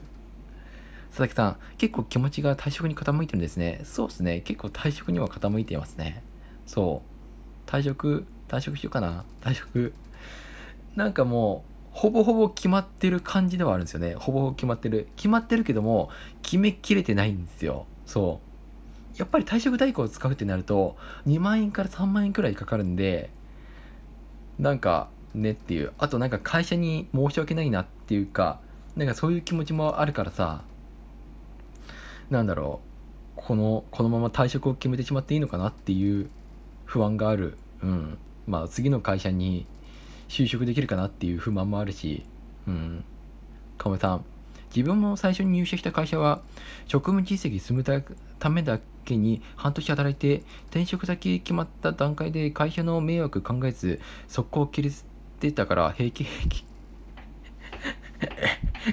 [1.10, 3.82] 佐々木さん結構気持ちが退職に傾いてるんですね。
[3.84, 4.42] そうですね。
[4.42, 6.22] 結構退職には傾いていますね。
[6.68, 7.02] そ
[7.66, 7.70] う。
[7.70, 9.26] 退職退職しようかな。
[9.42, 9.94] 退職。
[10.96, 14.14] なんかもうほぼほぼ決まってる感じではあるんですよね。
[14.14, 15.08] ほぼほぼ決まってる。
[15.16, 16.12] 決まってるけども
[16.44, 17.88] 決めきれてないんですよ。
[18.06, 18.47] そう。
[19.18, 23.30] やっぱり退職代行を使うってなると2万円から3万円くらいかかるんで
[24.60, 25.94] なんかねっていう。
[25.98, 28.60] あとなんか会社に申し訳ないなっていうか
[28.96, 30.64] なんかそういう気持ちもあるからさ
[32.30, 32.88] なんだろう。
[33.36, 36.30] このこのまま退職を決めてしまっていいのかなっていう
[36.86, 37.58] 不安がある。
[37.84, 38.18] うん。
[38.48, 39.68] まあ次の会社に
[40.28, 42.26] 就職できるかなっていう不満もあるし。
[42.68, 43.04] うん。
[43.78, 44.26] 亀さん。
[44.76, 46.42] 自分も最初に入社した会社は
[46.88, 47.84] 職務実績積む
[48.40, 55.04] ためだけに半年働いて転職先決まった段階で会社の迷惑考えず速攻切り捨
[55.40, 56.66] てたから平気平気。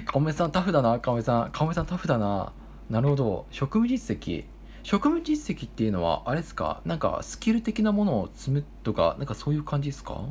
[0.05, 1.51] 亀さんタフだな亀さん。
[1.51, 2.51] 亀さんタフだな。
[2.89, 3.45] なるほど。
[3.49, 4.45] 職務実績。
[4.83, 6.81] 職務実績っていうのはあれですか？
[6.85, 10.21] なんかスキル的なものを積むとかなんかそういう感じですか？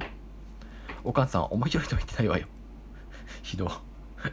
[1.03, 2.47] お母さん面白いと言ってないわよ。
[3.43, 3.69] ひど。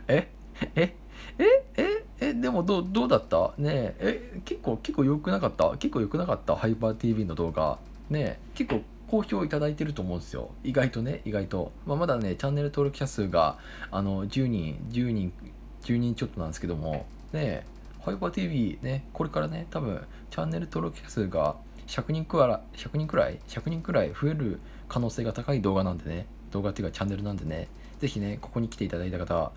[0.07, 0.31] え
[0.75, 0.95] ええ？
[1.39, 1.45] え？
[1.77, 2.05] え？
[2.21, 3.53] えでもどうどうだった？
[3.57, 4.31] ねえ。
[4.35, 5.71] え結構結構良くなかった？
[5.77, 6.55] 結構良くなかった？
[6.55, 7.79] ハイパー TV の動画。
[8.09, 10.51] ね結構好評いただいてると思うんですよ。
[10.63, 13.57] 意外とね意外と、まあ、まだねチャンネル登録者数が
[13.89, 15.33] あの10人10人
[15.81, 17.05] 10人ちょっとなんですけども。
[17.33, 17.65] ね
[18.01, 21.55] ハイパー TV ねこれからね多分チャンネル登録者数が
[21.87, 26.25] 100人くらい100人くらい？100人くらい増える可能性が高い動画なんでね。
[26.51, 27.67] 動画っていうかチャンネルなんでね。
[27.99, 29.51] ぜひねここに来ていただいた方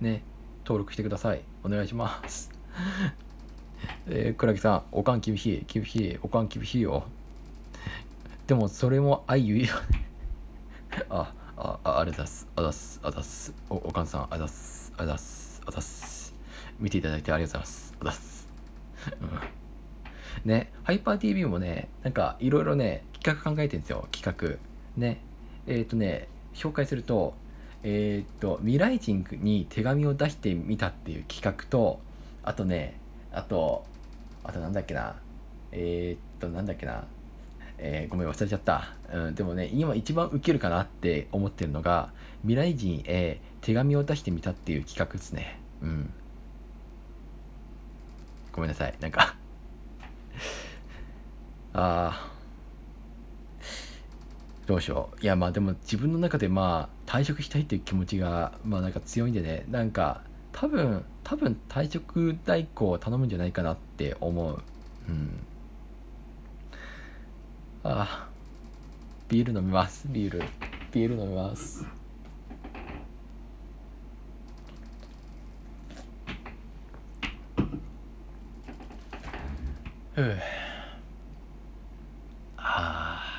[0.00, 0.22] ね
[0.70, 1.40] 登録してください。
[1.64, 2.48] お願いします。
[4.06, 7.02] えー、倉木さんおかん厳しい厳しいおかん厳しいよ。
[8.46, 9.74] でもそれも愛ゆえよ
[11.08, 12.46] ああああれだす。
[12.54, 13.00] あだす。
[13.02, 13.52] あだす。
[13.68, 14.92] おおかんさんあだす。
[14.96, 15.60] あだす。
[15.66, 16.32] あだす。
[16.78, 17.96] 見ていただいてありがとうございます。
[17.98, 18.48] あだす、
[19.22, 24.06] うん、ねハイパー TV もねなんかいろいろね企画考えてるんですよ。
[24.12, 24.56] 企画。
[24.96, 25.20] ね。
[25.66, 27.34] えっ、ー、とね紹介すると
[27.82, 32.00] えっ、と未来人に手紙を出してみたっていう企画と
[32.42, 32.98] あとね
[33.32, 33.84] あと
[34.44, 35.16] あとなんだっけな
[35.72, 37.04] えっ、となんだっけな
[37.82, 42.12] えー、ごめん忘れちゃった、うん、でもね今一番ウケるかなって思ってるのが
[42.42, 45.58] 未来人へ手紙を出してみたっていう企画ですね。
[45.82, 46.12] うん。
[48.52, 49.34] ごめんなさいなんか。
[51.72, 52.30] ああ
[54.66, 55.22] どうしよう。
[55.22, 64.62] いやまあでも自分の中でまあ退職したいっていう気持ちがまあなんか強いんでねなんか多分多分退職代行を頼むんじゃないかなって思う。
[65.08, 65.40] うん。
[67.82, 68.28] ああ。
[69.28, 70.06] ビール飲みます。
[70.08, 70.42] ビール。
[70.92, 71.84] ビール飲みます。
[80.14, 80.38] ふう
[82.56, 83.30] ああ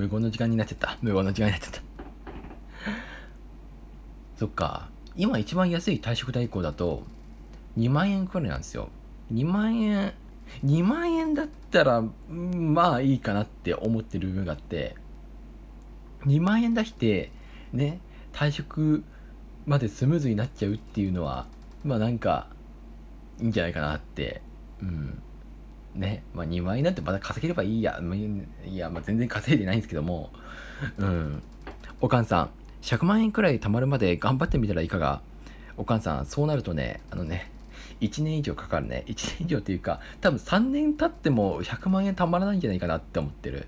[0.00, 0.96] 無言の時間になっちゃった。
[1.02, 1.82] 無言の時間になっちゃった。
[4.38, 4.88] そっか。
[5.14, 7.02] 今一番安い退職代行だと
[7.76, 8.88] 2万円くらいなんですよ。
[9.32, 10.14] 2万円、
[10.64, 14.96] 2万円だったら、まあいいかなって思ってる部分があって、
[16.24, 17.30] 2万円出して、
[17.74, 18.00] ね、
[18.32, 19.04] 退職
[19.66, 21.46] までスムーズになっちゃうっていうのは、
[21.84, 22.48] まあなんか、
[23.38, 24.40] いいんじゃないかなって、
[24.80, 25.22] うん。
[25.94, 28.00] ね、まあ2万円なんてまた稼げればいいや、
[28.66, 30.30] いや、まあ全然稼いでないんですけども、
[30.98, 31.42] うん。
[32.00, 32.50] おかんさん、
[32.82, 35.20] 100万円くらい貯まるまで頑張ってみたらいかが？
[35.76, 37.50] おかんさん、そうなるとね、あのね、
[38.00, 39.04] 1年以上かかるね。
[39.06, 43.66] 1年以上っていうか、多分3年経っても100万円たまらないんじゃないかなって思ってる。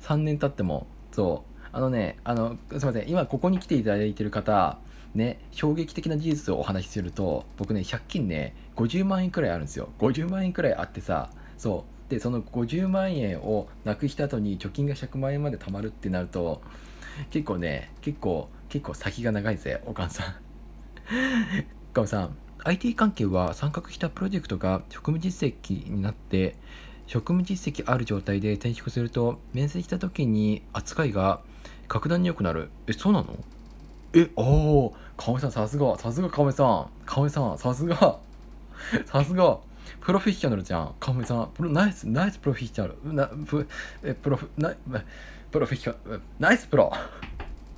[0.00, 0.86] 3年経っても。
[1.10, 1.68] そう。
[1.72, 3.08] あのね、あの、すいません。
[3.08, 4.78] 今ここに来ていただいてる方、
[5.14, 9.90] ね、衝撃的な事実をお話しすると、僕ね、借金ね、50万円くらいあるんですよ。
[9.98, 12.10] 50万円くらいあってさ、そう。
[12.10, 16.62] で、その50万円をなくした後に貯金が100万円まで貯まるってなると、
[17.30, 20.26] 結構ね、結構、結構先が長いぜ、お母さん。
[20.28, 26.54] お母さん、IT 関係は参画したプロジェクトが職務実績になって
[27.06, 31.42] 職務実績ある状態で転職すると面接した時に扱いが
[31.88, 33.36] 格段に良くなるえそうなの？
[34.14, 36.90] えおお亀さんさすがさすが亀さん。
[37.06, 38.18] 亀さんさすが。
[39.06, 39.58] さすが。
[40.00, 40.94] プロフェッショナルじゃん。
[41.00, 41.50] かめさん。
[41.54, 43.14] プロナイスナイスプロフェッショナル。
[43.14, 43.66] なプ
[44.02, 44.76] えプロフナイ
[45.50, 46.92] プロフェッショナルナイスプロ。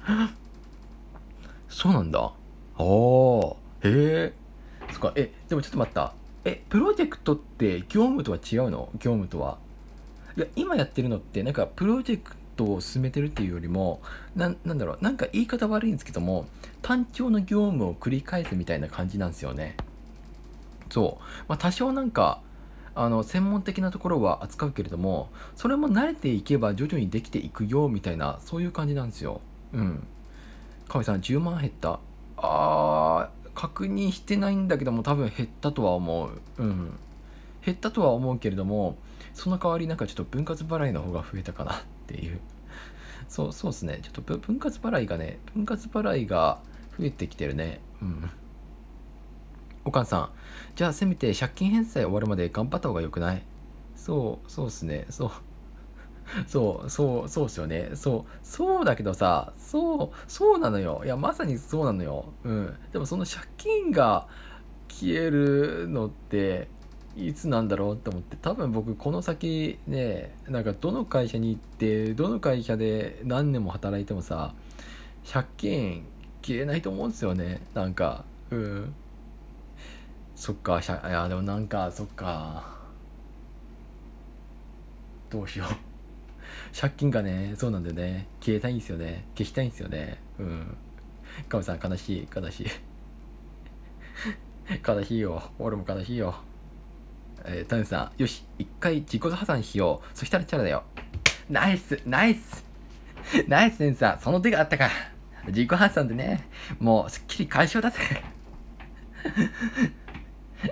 [1.69, 2.33] そうなんだ。
[2.79, 4.25] おー。
[4.25, 4.35] へえ
[4.91, 5.13] そっか。
[5.15, 6.15] えでもちょっと待った。
[6.45, 8.91] えプロジェクトって業務とは違うの？
[8.95, 9.59] 業務とは。
[10.37, 14.01] いや今やってるのってなんかプロジェクトトを進めてるっていうよりも
[14.37, 16.47] なんなんだろうなんか言い方悪いんですけども
[16.83, 19.77] 単調の業務を繰り返すみたいな感じなんですよね。
[20.91, 22.41] そう、まあ、多少なんか
[22.95, 29.41] あの専門的なところは扱うけれどもそれも慣れていけば徐々にできていくよみたいなそういう感じなんですよ。
[29.73, 30.07] うん。
[30.89, 31.99] 神さん10万減った？
[32.37, 36.31] あー確認してないんだけども多分減ったとは思う。
[36.59, 36.93] うん。
[37.65, 38.99] 減ったとは思うけれども
[39.33, 41.83] その代わりなんかちょっと分割払いの方が増えたかな。
[42.05, 42.41] っていう。
[43.29, 44.01] そうそうですね。
[44.03, 46.61] ちょっと分割払いがね分割払いが
[46.99, 47.81] 増えてきてるね。
[48.03, 48.31] うん。
[49.85, 50.31] おかんさん。
[50.77, 53.43] じゃあせめて借金返済終わるまで頑張った方がよくない？
[53.97, 55.07] そうそうっすね。
[55.11, 55.31] そう。
[56.49, 57.91] そうそうそうっすよね。
[57.95, 58.31] そう。
[58.43, 61.03] そうだけどさそうそうなのよ。
[61.05, 62.33] いやまさにそうなのよ。
[62.45, 62.75] うん。
[62.93, 64.27] でもその借金が
[64.89, 66.69] 消えるのって
[67.17, 74.53] いつなんだろうって思って多分僕この先ねなんかどの会社に行ってどの会社で何年も働いてもさ
[75.31, 76.05] 借金
[76.43, 77.63] 消えないと思うんですよね。
[77.73, 78.95] なんかうん。
[80.37, 82.75] そっかいやでもなんかそっか。
[85.31, 85.69] どうしよう。
[86.79, 88.27] 借金がねそうなんだよね。
[88.41, 89.25] 消えたいんですよね。
[89.37, 90.19] 消したいんですよね。
[90.39, 90.77] うん。
[91.49, 92.67] カメさん悲しい悲しい。
[94.87, 95.43] 悲しいよ。
[95.59, 96.35] 俺も悲しいよ。
[97.45, 100.19] えー、タヌさんよし一回自己破産しよう。
[100.19, 100.85] そしたらチャラだよ。
[101.49, 102.65] ナイスナイス。
[103.49, 104.91] ナイスセンサーその手があったか。
[105.47, 108.01] 自己破産でねもうすっきり解消だぜ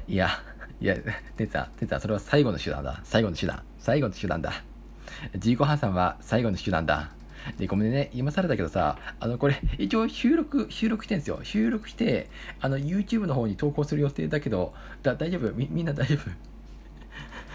[0.09, 0.31] いや
[0.81, 0.97] いや
[1.37, 3.01] テンさんテンさんそれは最後の手段だ。
[3.05, 3.63] 最後の手段。
[3.79, 4.65] 最後の手段だ。
[5.35, 7.11] 自己破産は最後の手段だ。
[7.59, 11.41] で、ごめんね、今更だけどさ、あの、これ、一応収録、収録してんですよ。
[11.43, 12.31] 収録して、
[12.61, 15.53] あの、YouTube の方に投稿する予定だけど、だ、大丈夫？
[15.53, 16.31] み、みんな大丈夫？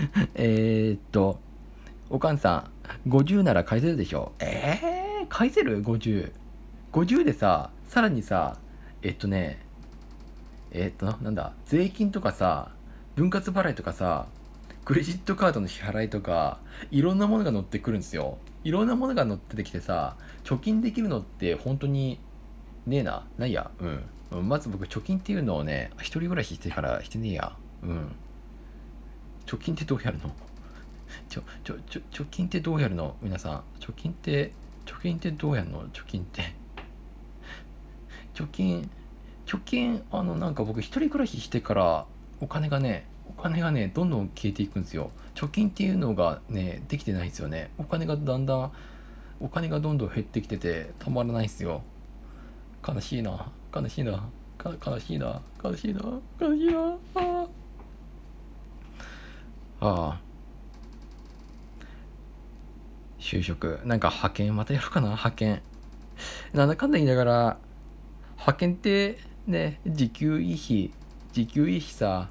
[0.35, 1.39] えっと、
[2.09, 2.69] おかんさ
[3.05, 4.31] ん、50なら返せるでしょ？
[4.39, 6.31] えー、返せる ?50。
[6.93, 8.57] 50でさ、さらにさ、
[9.01, 9.59] えっとね、
[10.71, 12.71] えっと、なんだ、税金とかさ、
[13.15, 14.27] 分割払いとかさ、
[14.85, 16.59] クレジットカードの支払いとか、
[16.91, 18.37] いろんなものが乗ってくるんですよ。
[18.63, 22.19] いろんなものが乗ってきてさ、貯金できるのって本当に
[22.85, 23.25] ねえな。
[23.37, 23.69] ないや。
[24.31, 24.47] うん。
[24.47, 27.55] まず僕、貯金っていうのをね、一人暮らししてからしてねえや。
[27.83, 28.11] うん。
[29.47, 30.31] 貯金ってどうやるの？
[31.29, 33.15] ちょ、ちょ、ちょ、貯金ってどうやるの？
[33.21, 33.63] 皆さん。
[33.79, 34.51] 貯金って、
[34.85, 35.87] 貯金ってどうやるの？
[35.89, 36.53] 貯金って。
[38.35, 38.89] 貯金、
[39.47, 42.05] 貯金、あの、なんか僕、一人暮らししてから、
[42.39, 45.09] お金がね、お金がね、どんどん消えていくんですよ。
[45.33, 47.71] 貯金っていうのがね、できてないんですよね。
[47.77, 48.71] お金がだんだん、
[49.39, 51.83] お金がどんどん減ってきてて、たまらないんですよ。
[52.87, 54.27] 悲しいな、悲しいな、
[54.63, 56.01] 悲しいな、悲しいな、
[56.39, 56.97] 悲しいな、
[59.79, 60.21] ああ。
[63.19, 63.79] 就職。
[63.83, 65.61] なんか派遣またやるかな派遣。
[66.53, 67.57] なんだかんだ言いながら、
[68.33, 70.93] 派遣ってね、時給いい日、
[71.33, 72.29] 時給いい日さ、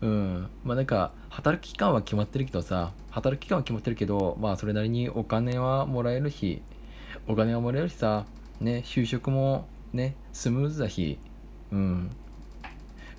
[0.00, 0.48] うん。
[0.64, 6.62] まあなんか、働く期間は決まってるけどさ、働く期間は決まってるけど、まあそれなりにお金はもらえるし、
[7.26, 8.26] お金はもらえるしさ、
[8.60, 11.18] ね、就職もね、スムーズだし、
[11.70, 12.10] うん。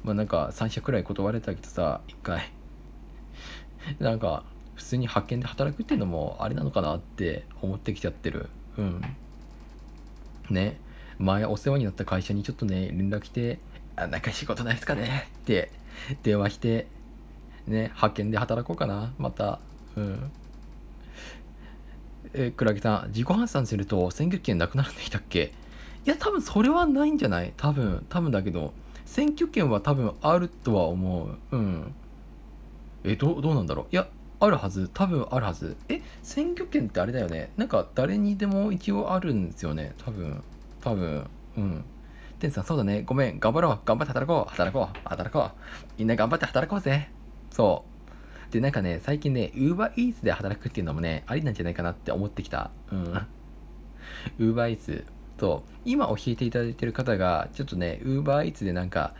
[0.04, 2.55] まあなんか3社くらい断れたけどさ、1回。
[4.00, 4.44] なんか、
[4.76, 8.50] 普通に派遣で働くっていうのもあれなのかなって思ってきちゃってる。
[8.78, 9.02] うん。
[10.50, 10.80] ね。
[11.18, 13.60] 前お世話になった会社にちょっとね、連絡して、
[13.96, 15.30] あ、なんか仕事ないですかね？
[15.44, 15.72] って
[16.24, 16.88] 電話して、
[17.68, 19.60] ね、派遣で働こうかな、また。
[19.96, 20.32] うん。
[22.34, 25.54] え、クラゲさん、自己破産すると選挙権なくなるんでしたっけ？
[26.06, 27.54] いや、多分それはないんじゃない？
[27.56, 28.74] 多分、多分だけど、
[29.06, 31.38] 選挙権は多分あるとは思う。
[31.56, 31.96] うん。
[33.06, 33.86] え、どう、どうなんだろう？
[33.92, 34.08] いや、
[34.40, 34.90] あるはず。
[34.94, 35.78] 多分あるはず。
[35.88, 37.52] え、選挙権ってあれだよね。
[37.56, 39.94] なんか誰にでも一応あるんですよね。
[40.04, 40.44] 多分。
[40.82, 41.26] 多分。
[41.58, 41.86] うん。
[42.40, 43.04] テンさん、そうだね。
[43.04, 43.40] ごめん。
[43.40, 43.80] 頑張ろう。
[43.86, 44.52] 頑張って働こう。
[44.52, 44.98] 働こう。
[45.08, 45.52] 働こう。
[45.98, 47.10] みんな頑張って働こうぜ。
[47.52, 47.86] そ
[48.50, 48.52] う。
[48.52, 52.72] で、なんかね、最近ね、Uber Eats で働くっていうのもね、ありなんじゃないかなって思ってきた。
[52.92, 53.14] うん。
[54.38, 55.06] Uber Eats。
[55.40, 55.72] そう。
[55.86, 59.14] 今教えていただいてる方が、ちょっとね、Uber Eats でなんか、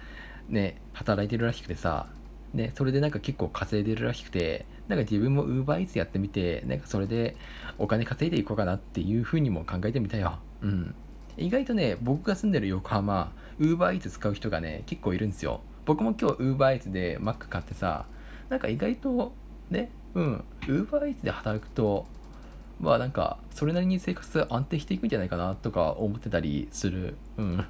[0.50, 2.08] ね、働いてるらしくてさ、
[2.56, 7.36] ね、それでなんか結構稼いでるらしくて、なんか自分も Uber Eats やってみて、なんかそれで
[7.78, 10.40] お金稼いでいこうかなっていうふうにも考えてみたよ。
[10.62, 10.96] うん。
[11.38, 15.62] 意外とね、僕が住んでる横浜、Uber Eats 使う人がね、結構いるんですよ。
[15.86, 18.06] 僕も今日 UberEats で Mac 買ってさ
[18.50, 19.34] なんか意外と
[19.70, 22.08] ねうん UberEats で働くと
[22.80, 27.66] まあなんかそれなりに生活安定していくんじゃないかなとか思ってたりするうん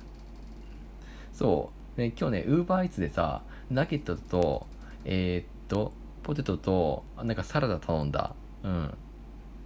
[1.33, 4.67] そうね今日ね UberEats でさナゲットと
[5.05, 5.93] えー、っと
[6.23, 8.35] ポテトとなんかサラダ頼んだ。
[8.63, 8.97] うん。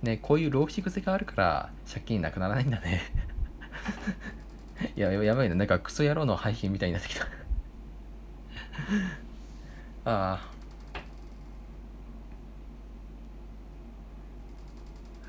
[0.01, 3.01] ねこういう浪費癖があるから借金なくならないんだね。
[4.95, 5.55] いややばいね。
[5.55, 7.25] なんかクソ野郎の配信みたいになってきた。
[10.05, 10.41] ああ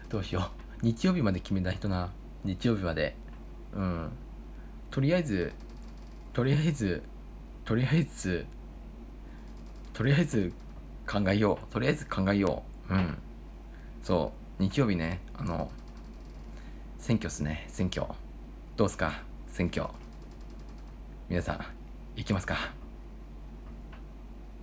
[0.08, 0.50] どうしよ
[0.82, 0.82] う。
[0.82, 2.10] 日曜日まで決めた人な。
[2.44, 3.16] 日曜日まで。
[3.72, 4.10] うん。
[4.90, 5.52] とりあえず
[6.32, 7.02] とりあえず
[7.64, 8.46] とりあえず
[9.92, 10.52] とりあえず
[11.06, 11.72] 考えよう。
[11.72, 12.94] とりあえず考えよう。
[12.94, 13.18] うん。
[14.02, 14.62] そう。
[14.62, 15.20] 日曜日ね。
[15.34, 15.70] あの
[16.98, 17.66] 選挙っすね。
[17.68, 18.06] 選挙。
[18.76, 19.22] どうすか？
[19.48, 19.86] 選挙。
[21.28, 21.64] 皆さん
[22.16, 22.56] 行きますか？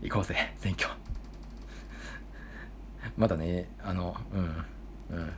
[0.02, 0.54] 行こうぜ。
[0.58, 0.90] 選挙。
[3.18, 3.70] まだね。
[3.84, 4.66] あのうん。
[5.18, 5.34] うん。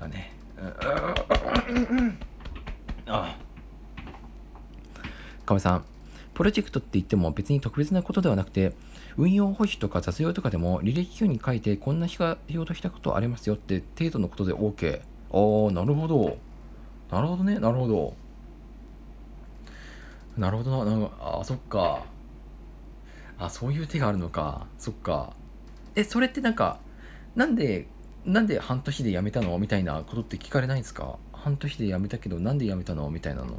[0.00, 0.32] あね。
[0.58, 2.18] うん。
[3.06, 3.36] あ
[5.44, 5.84] かめさん。
[6.34, 8.74] プロジェクトって言っても別に特別なことではなくて
[9.16, 15.00] 運用保守とか雑用とかでも履歴書に書いてこんな日が仕事したことありますよって程度のことで OK
[15.32, 16.36] ああなるほど。
[17.10, 17.58] なるほどね。
[17.58, 18.14] なるほど。
[20.36, 20.90] なるほどな。
[20.90, 22.04] なんかあそっか。
[23.38, 24.66] あそういう手があるのか。
[24.78, 25.34] そっか。
[25.94, 26.78] えそれってなんか
[27.36, 27.86] なんで
[28.24, 29.58] なんで半年で辞めたの？
[29.58, 31.18] みたいなことって聞かれないんですか？
[31.32, 33.10] 半年で辞めたけどなんで辞めたの？
[33.10, 33.58] みたいなの。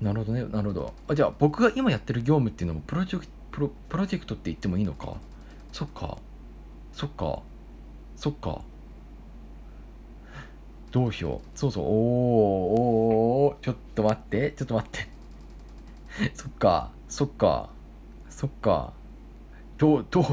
[0.00, 0.44] なるほどね。
[0.44, 0.94] なるほど。
[1.08, 5.14] あじゃあ僕が今やってる業務っていうのもプロジェクトプロプロジェクトって言ってもいいのか？
[5.72, 6.18] そっか。
[6.92, 7.42] そっか。
[8.16, 8.60] そっか。
[10.92, 11.58] どうしよう。
[11.58, 11.84] そうそう。
[11.84, 14.52] おーおーちょっと待って。
[14.56, 15.08] ちょっと待って。
[16.34, 16.90] そっか。
[17.08, 17.70] そっか。
[18.30, 18.92] そっか。
[19.78, 20.24] どうどう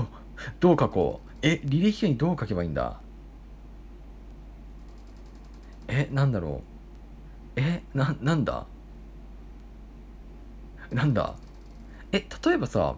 [0.59, 1.32] どう書こう。
[1.41, 2.99] え履歴書にどう書けばいいんだ？
[5.88, 6.61] えなんだろ
[7.55, 7.59] う。
[7.59, 8.66] えななんだ？
[10.96, 11.36] なんだ？
[12.14, 12.96] え例えばさ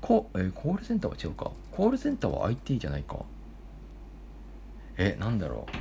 [0.00, 1.50] こ、えコールセンターは違うか？
[1.72, 3.16] コールセンターは IT じゃないか。
[4.96, 5.72] えなんだろう？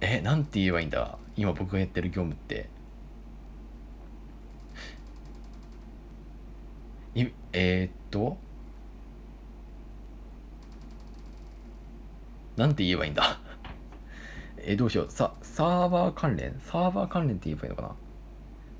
[0.00, 1.18] えなんて言えばいいんだ？
[1.36, 2.68] 今僕がやってる業務って。
[7.16, 8.36] いえー、っと？
[12.56, 13.40] なんて言えばいいんだ？
[14.58, 15.10] えどうしよう。
[15.10, 16.60] さサーバー関連？
[16.60, 17.94] サーバー関連って言えばいいのかな？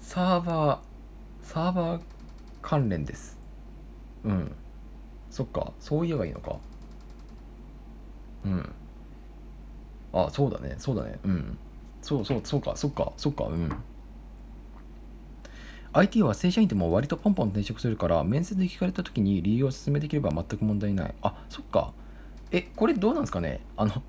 [0.01, 0.90] サーバー
[1.51, 2.01] サーバー
[2.63, 3.37] 関連です。
[4.23, 4.53] うん。
[5.33, 5.73] そっか。
[5.81, 6.57] そう言えばいいのか。
[8.45, 8.73] うん。
[10.13, 10.77] あそうだね。
[10.79, 11.19] そうだね。
[11.25, 11.59] うん。
[12.03, 12.77] そうそうそうか。
[12.77, 13.13] そっか。
[13.17, 13.47] そっか。
[13.47, 13.69] うん。
[15.93, 21.15] IT は正社員でも割とポンポン転職するから面接で聞かれた時に理由を説明できれば全く問題ない。
[21.21, 21.93] あそっか。
[22.53, 23.59] えこれどうなんですかね？
[23.77, 24.05] あの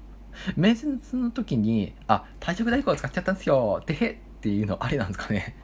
[0.56, 3.82] 面接の時にあ退職代行を使っちゃったんですよ。
[3.84, 5.56] てへっていうのあれなんですかね？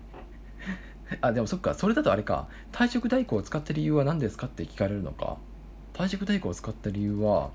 [1.22, 2.48] あでもそっかそれだとあれか。
[2.72, 5.38] 退職代行を使った理由は何ですかって聞かれるのか。
[5.94, 7.50] 退職代行を使った理由は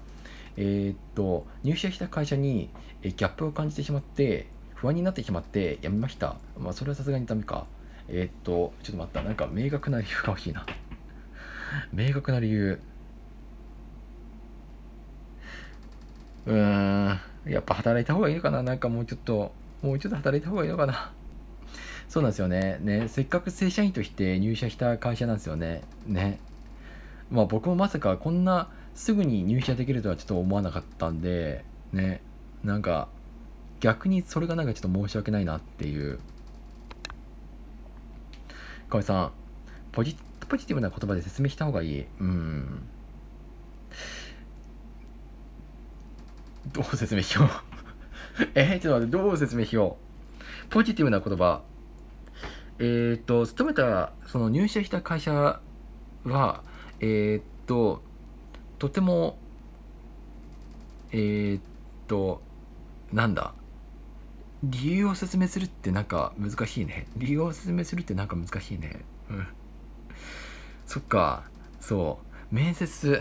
[0.57, 2.69] えー、っと入社した会社に
[3.03, 6.37] ギャップを感じてしまって不安になってしまって辞めました。
[6.59, 7.67] まあそれはさすがにダメか。
[8.09, 9.23] えー、っとちょっと待った。
[9.23, 10.67] なんか明確な理由が欲しいな。
[11.93, 12.81] 明確な理由。
[16.47, 17.21] うーん。
[17.47, 18.63] やっぱ働いた方がいいのかな。
[18.63, 21.13] なんかもうちょっともうちょっと働いた方がいいのかな。
[22.13, 22.77] そうなんですよね。
[22.83, 25.81] ね、せっかく正社員として入社した会社なんですよね。
[26.07, 26.41] ね。
[27.31, 32.21] まあ僕もまさかこんなすぐに入社できるとはちょっと思わなかったんで、ね。
[32.65, 33.09] なんか
[33.81, 36.19] 逆にそれがなんかちょっと申し訳ないなっていう。
[38.91, 39.33] かみさん、
[39.93, 40.15] ポジ
[40.51, 42.05] ポジティブな言葉で説明した方がいい？
[42.21, 42.83] うん。
[46.75, 47.49] どう説明しよう？
[48.55, 49.97] えちょっと待って、どう説明しよ
[50.67, 50.69] う？
[50.69, 51.63] ポジティブな言葉。
[52.85, 55.61] えー、っと、勤めた、その入社した会社
[56.24, 56.64] は、
[56.99, 58.03] えー、っと、
[58.80, 59.39] とても、
[61.12, 61.62] えー、っ
[62.09, 62.43] と、
[63.12, 63.55] なんだ、
[64.64, 67.07] 理由を説明するってなんか難しいね。
[67.16, 69.05] 理由を説明するってなんか難しいね。
[69.30, 69.47] うん。
[70.85, 71.45] そっか、
[71.80, 72.18] そ
[72.51, 73.20] う、面接。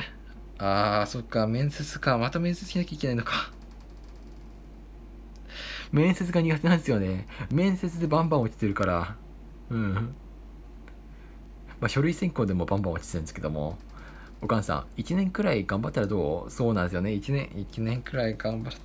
[0.57, 2.18] あー、そっか、面接か。
[2.18, 3.51] また面接しなきゃいけないのか。
[5.91, 7.28] 面接が苦手なんですよね。
[7.51, 9.16] 面接でバンバン落ちてるから。
[9.72, 9.93] うん。
[11.80, 13.78] まあ、書類選考でもバンバン落ちてるんですけども、
[14.41, 16.51] お母さん、1年くらい頑張ったらどう？
[16.51, 17.11] そうなんですよね。
[17.11, 18.78] 1年、1年くらい頑張る。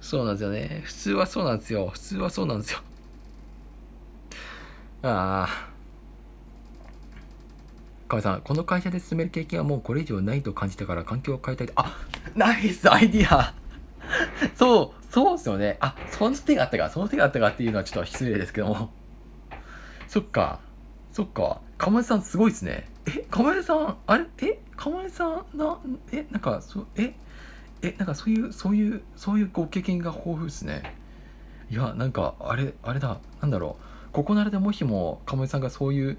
[0.00, 0.82] そうなんですよね。
[0.84, 1.88] 普通はそうなんですよ。
[1.92, 2.80] 普通はそうなんですよ。
[5.02, 5.68] ああ。
[8.08, 11.72] 河合さん、この会社で進める経験はもうこれ以上ないと感じたから環境を変えたいと。
[11.76, 11.96] あ
[12.34, 13.54] ナイスアイディア
[14.54, 15.76] そう、そうっすよね。
[15.80, 18.90] あ、その手があったか、その手があったかっていうのはちょっと失礼ですけども。
[20.08, 20.60] そっか、
[21.12, 21.60] そっか。
[21.78, 22.88] かまさんすごいっすね。
[23.06, 24.26] え、かまさん、あれ？
[24.42, 25.78] え、かまさん、な、
[26.12, 27.14] え、なんか、そ、え、
[27.82, 30.94] え、なんかそういう、そういう、そういうご経験が豊富っすね。
[31.70, 34.12] いや、なんか、あれ、あれだ、なんだろう。
[34.12, 36.18] ここならでもしも、かまさんがそういう、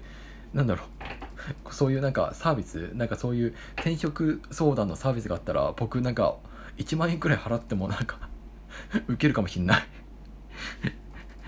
[0.52, 1.74] なんだろう。
[1.74, 6.36] そういうなんかサービス、なんかそういう転職相談のサービスがあったら、僕なんか
[6.78, 8.28] 1万円くらい払ってもなんか
[9.06, 9.82] 受けるかもしんない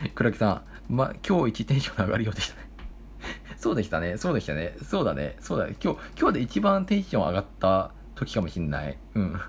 [0.14, 2.66] 倉木さん、ま、今日一テンション上がるようでしたね
[3.57, 5.77] そうでしたね、そうでしたね、そうだね、そうだね。
[5.83, 8.99] 今日、今日で一番テンション上がった時かもしんない。
[9.14, 9.41] うん。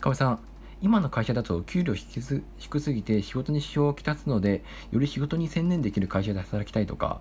[0.00, 0.40] かみさん、
[0.82, 7.20] 今の会社だと給料低す低すぎて仕事に支障をきたすので、より仕事に専念できる会社で働きたいとか？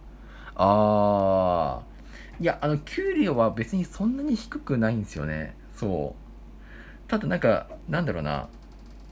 [0.56, 5.56] あー、いや、あの、給料は別にそんなに低くないんですよね。
[5.76, 6.28] そう。
[7.10, 8.47] ただなんか、なんだろうな、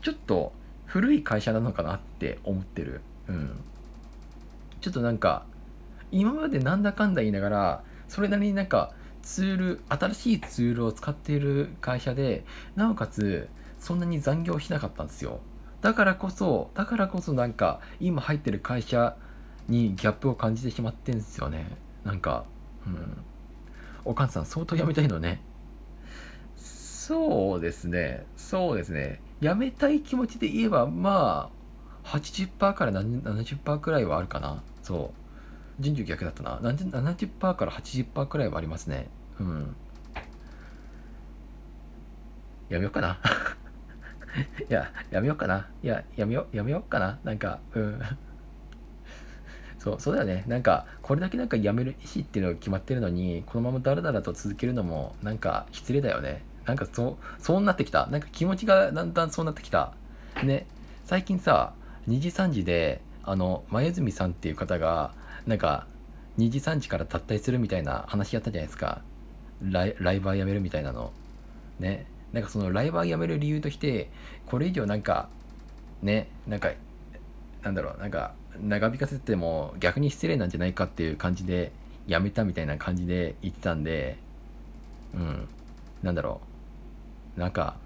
[0.02, 0.54] ちょっと
[0.86, 3.02] 古い会社なのかなって思ってる。
[3.28, 3.60] うん。
[4.80, 5.45] ちょっとなんか、
[6.12, 8.93] 今までなんだかんだ言いながら、それなりになんか、
[9.24, 12.45] ツール、新しいツールを使っている会社で、
[12.76, 15.39] なおかつ、そんなに残業しなかったんですよ。
[15.82, 19.18] だからこそ、だからこそなんか、今入ってる会社
[19.68, 21.76] にギャップを感じてしまってんですよね。
[22.06, 22.45] なんか、
[22.86, 23.18] うん。
[24.06, 25.41] おかんさん、相当辞めたいのね。
[27.08, 28.26] そうですね。
[28.36, 29.22] そうですね。
[29.39, 31.49] 辞めたい気持ちで言えば、ま
[32.03, 34.62] あ、80%から70%くらいはあるかな。
[34.84, 35.14] そ
[35.80, 35.82] う。
[35.82, 36.60] 人事逆だったな。
[36.60, 39.08] 70%から80%くらいはありますね。
[39.39, 39.76] うん。
[42.68, 43.20] やめようかな。
[44.70, 45.70] いや、やめようかな。
[45.82, 47.20] いや、やめよう、やめようかな。
[47.24, 48.01] なんか、うん。
[49.80, 50.43] そう、そうだよね。
[50.45, 56.43] なんか、これだけなんかやめる意思っていうのが決まってるのに、このままだらだらと続けるのも、なんか失礼だよね。
[56.68, 58.07] なんかそう、そうなってきた。
[58.07, 59.93] なんか気持ちがだんだんそうなってきた。
[60.43, 60.68] ね。
[61.05, 61.74] 最近さ、
[62.09, 65.13] 2時3時で、あの、前泉さんっていう方が、
[65.47, 65.88] なんか、
[66.38, 69.01] 2時3時から脱退するみたいな話やったじゃないですか。
[69.61, 71.13] ライライバー辞めるみたいなの。
[71.80, 72.05] ね。
[72.34, 74.09] なんかそのライバー辞める理由として、
[74.45, 75.30] これ以上なんか、
[76.01, 76.72] ね、なんか、
[77.63, 81.72] なんだろう、なんか、長引かせても逆に失礼なんじゃないかっていう感じで、
[82.07, 84.18] 辞めたみたいな感じで言ってたんで、
[85.13, 85.47] うん、
[86.03, 86.57] なんだろう、
[87.38, 87.78] なんか、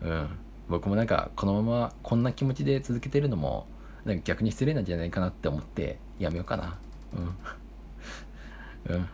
[0.00, 0.28] うん、
[0.68, 3.66] 僕もなんか、このままこんな気持ちで続けてるのも、
[4.04, 6.78] なんか逆に失礼なんじゃないかなって思って、やめようかな。
[7.14, 8.94] うん。
[8.96, 9.08] うん。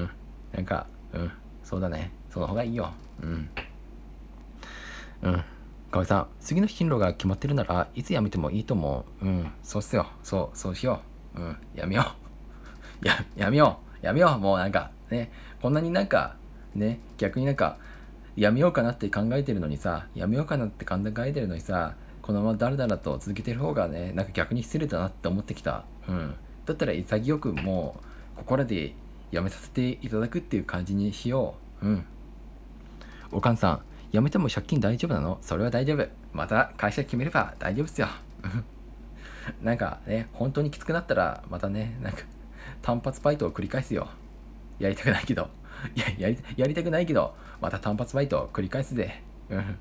[0.00, 0.10] うん。
[0.52, 1.30] なんか、うん。
[1.62, 2.10] そうだね。
[2.30, 2.90] その方がいいよ。
[3.22, 3.50] うん。
[5.22, 5.44] うん。
[5.90, 9.24] かみさん、次の進路が決まってるならいつ辞めてもいいと思う。
[9.24, 9.52] うん。
[9.62, 10.06] そうっすよ。
[10.22, 11.00] そう、そうしよ
[11.34, 11.40] う。
[11.40, 11.56] うん。
[11.74, 12.14] やめよ
[13.02, 13.06] う。
[13.06, 14.06] や、やめよう。
[14.06, 14.38] やめよう。
[14.38, 15.30] もうなんか、ね。
[15.60, 16.36] こんなになんか、
[16.74, 17.00] ね。
[17.18, 17.78] 逆になんか、
[18.40, 25.84] やめようかなって考えてるのにさ、やめようかなって考えてるのにさ、このままだらだらと続けてる方がね、なんか逆に失礼だなって思ってきた。
[26.08, 26.34] うん。
[26.64, 28.00] だったら潔くも
[28.34, 28.94] う、ここらで
[29.30, 31.86] やめさせていただくっていう感じにしよう。
[31.86, 32.04] うん。
[33.30, 35.36] おかんさん、辞めても借金大丈夫なの？
[35.42, 36.08] それは大丈夫。
[36.32, 38.08] また会社決めれば大丈夫っすよ。
[39.62, 42.22] なんかね、本当にきつくなったら、またね、なんか、
[42.80, 44.08] 単発バイトを繰り返すよ。
[44.78, 45.50] やりたくないけど。
[45.94, 49.22] いや、やり、やりたくないけど、また単発バイト繰り返すで。
[49.48, 49.78] うん。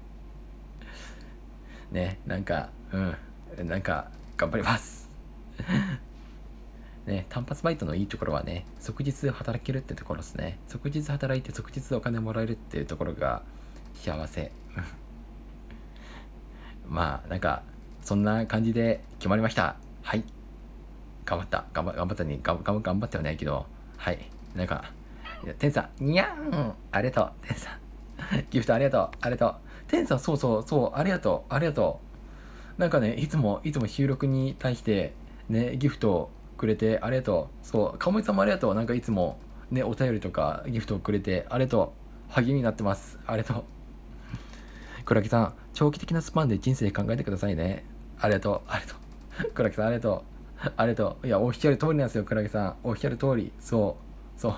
[1.92, 3.68] ね、なんか、うん。
[3.68, 5.10] なんか、頑張ります。
[7.06, 10.60] ね、単発バイトのいいところはね、即日働けるってところですね。
[10.68, 13.42] 即日働いて即日お金もらえるっていうところが
[13.96, 14.52] 幸せ。
[16.88, 17.64] まあ、なんか、
[18.02, 19.76] そんな感じで決まりました。
[20.04, 20.24] はい。
[21.26, 21.66] 頑張った。
[21.74, 22.40] 頑張頑張ったね。
[22.42, 23.66] 頑張ってはないけど、
[23.98, 24.20] はい。
[24.56, 24.92] なんか、
[25.58, 27.32] 天さん、にゃーんありがとう。
[27.48, 27.80] 天さん。
[28.50, 29.10] ギフトありがとう。
[29.22, 29.60] ありがとう。
[29.88, 31.54] 天さん、そうそう、そう、ありがとう。
[31.54, 32.00] ありがと
[32.78, 32.82] う。
[32.82, 35.14] なんかね、いつも、いつも収録に対して、
[35.50, 37.66] ね、ギフトをくれてありがとう。
[37.66, 38.76] そう、かもいさんもありがとう。
[38.76, 39.40] なんかいつも、
[39.72, 41.94] ね、お便りとかギフトをくれてありがと
[42.30, 42.34] う。
[42.34, 43.18] 励みになってます。
[43.26, 43.64] ありがとう。
[45.06, 47.86] 倉木さん、長期的なスパンで人生考えてくださいね。
[48.20, 48.70] ありがとう。
[48.70, 48.96] ありがと
[49.48, 49.52] う。
[49.54, 50.24] 倉木さん、ありがと
[50.66, 50.72] う。
[50.76, 51.28] ありがとう。
[51.28, 52.76] いや、おっしゃる通りなんですよ、倉木さん。
[52.84, 53.52] おっしゃる通り。
[53.60, 53.98] そ
[54.38, 54.40] う。
[54.40, 54.54] そう。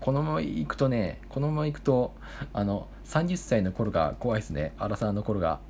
[0.00, 2.12] このまま行くとね、このまま行くと、
[2.52, 4.74] あの、30歳の頃が怖いですね。
[4.78, 5.60] アラサーの頃が。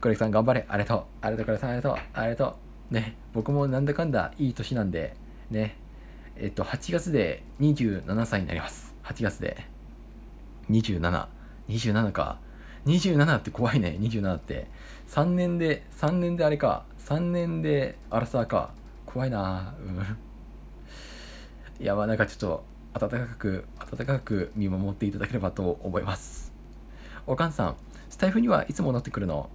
[0.00, 0.66] 倉木さん、頑張れ。
[0.68, 1.04] ありがとう。
[1.20, 1.98] ありがとう、倉木さん、ありがとう。
[2.12, 2.56] ありがと
[2.90, 2.94] う。
[2.94, 5.16] ね、僕もなんだかんだいい年なんで、
[5.50, 5.76] ね、
[6.36, 8.94] えっと、8月で27歳になります。
[9.04, 9.66] 8月で。
[10.70, 11.26] 27。
[11.68, 12.38] 27か。
[12.86, 14.66] 27って怖いね、27って。
[15.08, 16.84] 3年で、3年であれか。
[17.06, 18.70] 3年でアラサーか。
[19.06, 19.98] 怖いなうん。
[21.80, 22.64] いや、まあなんかちょっと、
[22.94, 26.52] 温かく温かく見守っていただければと思います。
[27.26, 27.76] おかんさん
[28.10, 29.48] スタイフにはいつ戻ってくるの？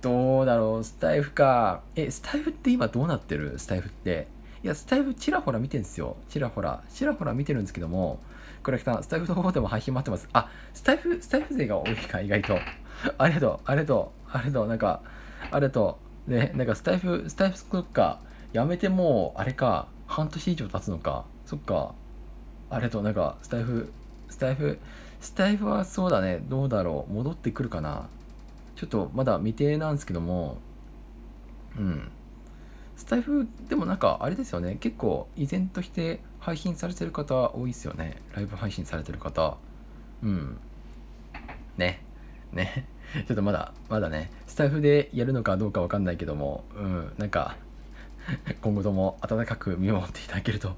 [0.00, 0.84] どうだろう？
[0.84, 1.82] スタイフか。
[1.96, 3.58] えスタイフって今どうなってる？
[3.58, 4.28] スタイフって。
[4.62, 6.16] いやスタイフちらほら見てるんですよ。
[6.28, 6.82] ちらほら。
[6.90, 8.18] ちらほら見てるんですけども
[8.62, 10.28] 倉木さんスタイフの方でも配信待ってます。
[10.32, 12.58] あスタイフスタイフ勢が多いか意外と。
[13.18, 13.60] ありがとう。
[13.64, 14.30] ありがとう。
[14.32, 14.68] ありがとう。
[14.68, 15.02] なんか
[15.50, 16.30] ありがとう。
[16.30, 18.20] ねなんかスタイフスタイフそっか。
[18.52, 19.88] やめてもうあれか。
[20.06, 21.24] 半年以上経つのか。
[21.50, 21.94] そっか。
[22.70, 23.92] ありがとなんかスタイフ
[24.28, 24.78] スタイフ？
[25.20, 26.38] スタイフはそうだね。
[26.48, 27.12] どうだろう。
[27.12, 28.08] 戻ってくるかな。
[28.76, 30.58] ちょっとまだ未定なんですけども。
[31.76, 32.08] うん。
[32.96, 34.76] スタイフでもなんかあれですよね。
[34.76, 38.22] 結構依然として配信されてる方多いですよね。
[38.36, 39.56] ライブ配信されてる方。
[40.22, 40.56] うん。
[41.78, 42.00] ね。
[42.52, 42.86] ね。
[43.26, 44.30] ちょっとまだまだね。
[44.46, 46.62] スタイフでやるのかどうかわかんないけども。
[46.76, 47.12] うん。
[47.18, 47.56] なんか
[48.62, 50.76] 今後とも温かく見守っていただけると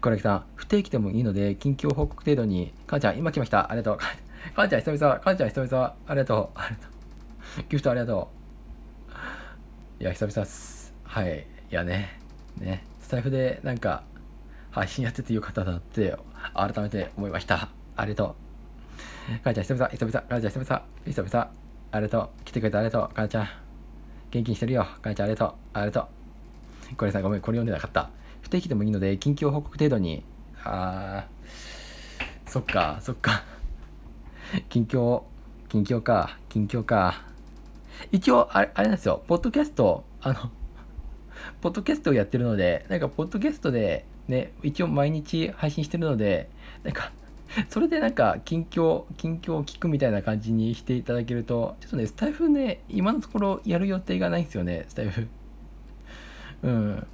[0.00, 3.70] コレクさん不定期でもいいので近況報告程度にかんちゃん今来ました。
[3.70, 3.98] ありがとう。
[4.54, 5.20] かんちゃん久々。
[5.20, 5.84] かんちゃん久々。
[5.84, 7.64] ありがとうありがとう。
[7.70, 8.30] ギフトありがと
[10.00, 10.02] う。
[10.02, 10.94] いや久々っす。
[11.04, 11.46] はい。
[11.70, 12.20] いやね。
[12.58, 12.84] ね。
[13.00, 14.02] スタイフでなんか
[14.70, 16.16] 配信やっててよかったなって
[16.54, 17.70] 改めて思いました。
[17.96, 18.36] ありがと
[19.40, 19.44] う。
[19.44, 19.88] かんちゃん久々。
[19.88, 20.20] 久々。
[20.20, 20.82] かんちゃん久々。
[21.06, 21.50] 久々。
[21.92, 22.44] ありがとう。
[22.44, 23.14] 来てくれてありがとう。
[23.14, 23.48] かんちゃん。
[24.30, 24.86] 元気にしてるよ。
[25.00, 25.58] かんちゃんありがとう。
[25.72, 26.08] ありがと
[26.92, 26.96] う。
[26.96, 27.40] これさごめん。
[27.40, 28.10] これ読んでなかった。
[28.48, 30.24] 不定期でもいいので近況報告程度に
[30.64, 33.44] あーそっかそっか。
[34.70, 35.24] 近況
[35.68, 37.26] 近況か近況か。
[38.10, 39.22] 一応あれあれなんですよ。
[39.28, 40.50] ポッドキャストあの
[41.60, 46.48] ポッドキャストをやってるのでなんかポッドキャストでね一応毎日配信してるので
[46.84, 47.12] なんか
[47.68, 55.28] それでなんか近況近況を聞くみたいな感じにしていただけるとちょっとねスタイフね今のところやる予定がないんですよねスタイフ。
[56.62, 57.06] うん。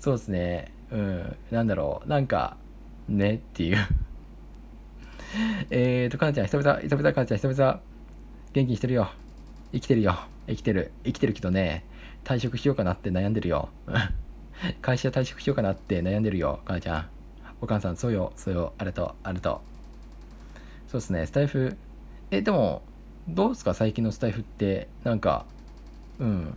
[0.00, 0.72] そうですね。
[0.90, 1.36] うん。
[1.50, 2.08] なんだろう。
[2.08, 2.56] なんか、
[3.06, 3.76] ねっていう。
[5.68, 7.80] えーと、かなちゃん、久々、久々、かなちゃん、久々、
[8.54, 9.10] 元気にしてるよ。
[9.72, 10.18] 生きてるよ。
[10.48, 10.90] 生きてる。
[11.04, 11.84] 生きてるけどね、
[12.24, 13.68] 退職しようかなって悩んでるよ。
[14.80, 17.06] 会社退職しようかなって悩んでるよ、かなちゃん。
[17.60, 19.60] お母さん、そうよ、そうよ、あれと、あれと。
[20.88, 21.76] そうですね、スタイフ。
[22.30, 22.82] え、でも、
[23.28, 25.44] どうですか、最近のスタイフって、なんか、
[26.18, 26.56] うん。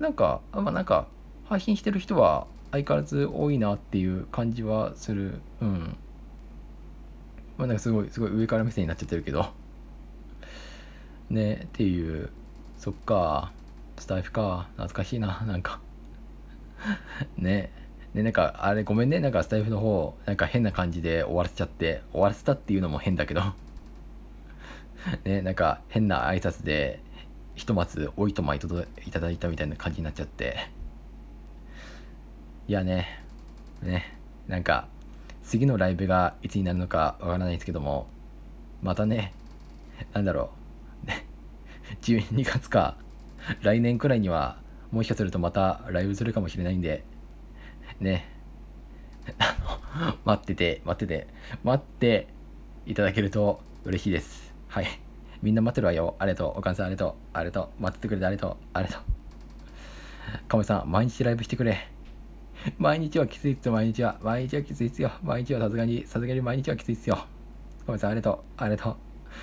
[0.00, 1.06] なんか、あまあ、なんか、
[1.44, 5.40] 配信してる人は、相変わらず多いなっていう感じはする。
[5.60, 5.96] うん。
[7.58, 9.52] まあなんかすごいすごい上から目線になっちゃってるけど。
[11.28, 12.30] ねっていう。
[12.78, 13.52] そっか。
[13.98, 14.68] スタイフか。
[14.72, 15.42] 懐かしいな。
[15.46, 15.80] なんか。
[17.36, 17.70] ね。
[18.14, 19.20] ねなんかあれごめんね。
[19.20, 22.02] なんかスタイフの方なんか変な感じで終わらせちゃって。
[22.12, 23.42] 終わらせたっていうのも変だけど。
[25.24, 27.00] ねなんか変な挨拶で
[27.54, 30.70] ひとまずおいとまいただいたみたいな感じになっちゃって。
[32.68, 33.20] いやね、
[33.82, 34.86] ね、なんか、
[35.42, 38.06] 次のライブがいつになるのかわからないですけども、
[38.82, 39.32] またね、
[40.12, 40.50] なんだろ
[41.04, 41.26] う、ね、
[42.02, 42.96] 12月か、
[43.62, 44.58] 来年くらいには、
[44.92, 47.02] もしかするとまたライブするかもしれないんで、
[47.98, 48.28] ね、
[49.38, 49.56] あ
[49.98, 51.26] の、待ってて、待ってて、
[51.64, 52.28] 待って
[52.86, 54.54] いただけると嬉しいです。
[54.68, 54.86] はい。
[55.42, 56.14] みんな待ってるわよ。
[56.20, 56.58] ありがとう。
[56.58, 57.14] お母さんありがとう。
[57.32, 57.82] ありがとう。
[57.82, 58.56] 待っててくれてありがとう。
[58.72, 60.48] ありがとう。
[60.48, 61.91] かもさん、毎日ライブしてくれ。
[62.78, 64.18] 毎日はきついっすよ、毎日は。
[64.22, 65.10] 毎日はきついっすよ。
[65.22, 67.16] 毎日はさすがに、さすがに毎日はきついっすよ。
[67.86, 68.62] かめさんありがとう。
[68.62, 68.90] ありがと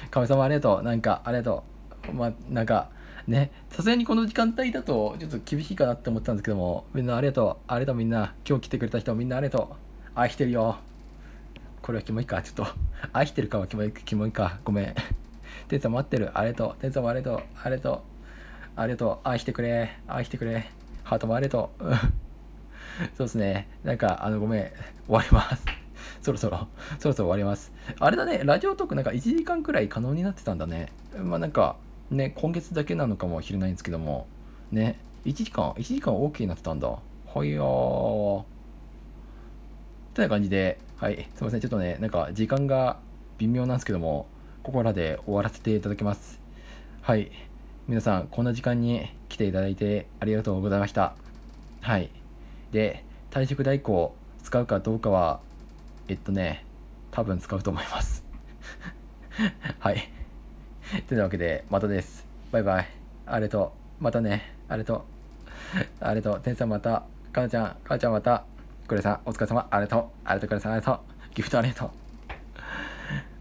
[0.07, 0.09] う。
[0.09, 0.83] かめさんもありがとう。
[0.83, 1.63] なんか、ありがと
[2.09, 2.13] う。
[2.13, 2.89] まあ、なんか、
[3.27, 7.63] ね、さすがにこの時間帯だと、ちょっと厳しいかなって思ったんですけども、みんなありがとう。
[7.67, 8.33] ありがとうみんな。
[8.47, 9.75] 今日来てくれた人みんなありがとう。
[10.15, 10.77] 愛してるよ。
[11.81, 12.41] これはキモいか。
[12.41, 12.67] ちょっと、
[13.11, 14.59] 愛してるかはキモいキモいか。
[14.63, 14.95] ごめん。
[15.67, 16.31] テンさん待ってる。
[16.37, 16.81] ありがとう。
[16.81, 17.41] テンさんもありがとう。
[17.63, 18.01] ありがとう。
[18.75, 19.27] ありがとう。
[19.27, 19.97] 愛してくれ。
[20.07, 20.69] 愛してくれ。
[21.03, 22.28] ハートもありがとう。
[23.15, 23.67] そうですね。
[23.83, 24.61] なんか、あの、ごめん。
[24.61, 25.65] 終わります。
[26.21, 26.67] そろそろ、
[26.99, 27.71] そろそろ終わります。
[27.99, 30.91] あれだね、ラジオトークなんか1時間くらい可能になってたんだね。
[31.17, 31.77] まあなんか、
[32.11, 34.27] ね、今月だけなのかもしれないんですけども、
[34.71, 36.89] ね、1時間、1時間 OK になってたんだ。
[36.89, 40.15] はいよー。
[40.15, 41.59] という感じで、はい、すいません。
[41.61, 42.99] ちょっとね、なんか時間が
[43.37, 44.27] 微妙なんですけども、
[44.63, 46.39] ここらで終わらせていただきます。
[47.01, 47.31] はい。
[47.87, 51.15] 皆さん、こんな時間に来ていただいてありがとうございました。
[51.81, 52.18] はい。
[52.71, 55.41] で、退職代行使うかどうかは、
[56.07, 56.65] えっとね、
[57.11, 58.25] 多分使うと思います。
[59.79, 60.09] はい。
[61.07, 62.25] というわけで、またです。
[62.51, 62.87] バイバイ。
[63.25, 63.73] ありがと。
[63.99, 64.55] またね。
[64.67, 65.05] ありがと。
[65.99, 66.41] ありがとう。
[66.41, 67.03] 天さんまた。
[67.31, 68.43] かなちゃん、かなちゃんまた。
[68.87, 69.67] くれさん、お疲れ様。
[69.69, 70.11] ありがと。
[70.25, 71.35] ありがとう、くれさん、ありがとう。
[71.35, 71.89] ギフトありがとう。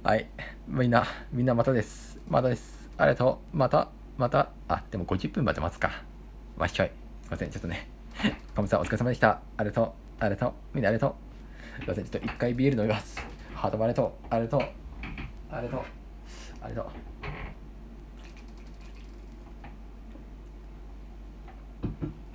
[0.07, 0.27] はい。
[0.67, 2.19] みんな、みんなまたです。
[2.29, 2.89] またです。
[2.99, 3.57] ありがとう。
[3.57, 4.51] また、また。
[4.69, 5.91] あ、でも50分まで待つか。
[6.59, 6.91] わっしょい。
[7.23, 7.98] すいません、ちょっとね。
[8.55, 9.41] かむさん、お疲れ様でした。
[9.57, 9.93] ありがとう。
[10.21, 10.53] ありがとう。
[10.75, 11.17] みんなありがと
[11.79, 11.83] う。
[11.83, 13.21] すいません、ちょっと一回ビール飲みます。
[13.55, 14.27] ハートもありがとう。
[14.31, 14.61] ありがとう。
[15.51, 15.81] ありがとう。
[16.61, 16.93] ありがとう。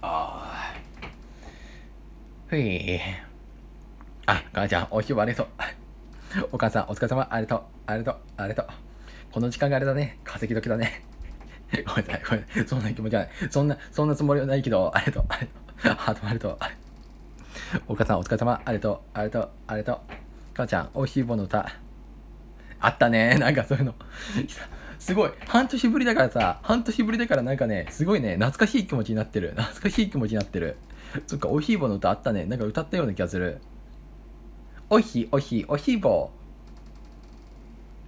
[0.02, 0.74] ああ。
[2.48, 3.00] ふい。
[4.26, 5.48] あ、母ちゃん、お昼もありがとう。
[6.54, 7.28] お母さん、お疲れ様。
[7.30, 7.68] ありがとう。
[7.88, 8.24] ありがとう。
[8.38, 8.76] ありがとう。
[9.34, 10.20] この時間があれだね。
[10.24, 11.04] 稼ぎ時だね。
[11.86, 12.24] ごめんなさい。
[12.24, 12.68] ごめんなさい。
[12.68, 13.32] そんな気持ちはない。
[13.50, 15.26] そんな、そんなつもりはないけど、ありがとう。
[15.30, 15.63] ありがとう。
[15.84, 16.58] ハートもありがとう。
[17.88, 18.62] お母さん、お疲れ様。
[18.64, 19.00] ありがとう。
[19.14, 19.50] ありがとう。
[19.68, 20.14] ありがとう。
[20.56, 21.70] 母ちゃん、おいしい棒の歌。
[22.80, 23.38] あったね。
[23.40, 23.96] なんかそういうの。
[25.00, 25.32] すごい。
[25.48, 29.50] 半年ぶりだからさ、半年ぶりだからなんかね、すごいね、懐かしい気持ちになってる。
[29.58, 30.78] 懐かしい気持ちになってる。
[31.28, 32.46] そっか、おいしい棒の歌あったね。
[32.46, 33.60] なんか歌ったような気がする。
[34.90, 36.32] おいしい、おいしい、おいしい棒。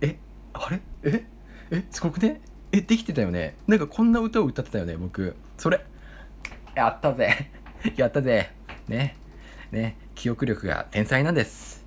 [0.01, 0.17] え、
[0.53, 0.81] あれ？
[1.03, 1.25] え？
[1.71, 2.41] え、すごくね？
[2.71, 3.55] え、できてたよね。
[3.67, 5.35] なんかこんな歌を歌ってたよね、僕。
[5.57, 5.83] それ。
[6.75, 7.51] やったぜ。
[7.97, 8.51] やったぜ。
[8.87, 9.15] ね。
[9.71, 9.95] ね。
[10.15, 11.85] 記憶力が天才なんです。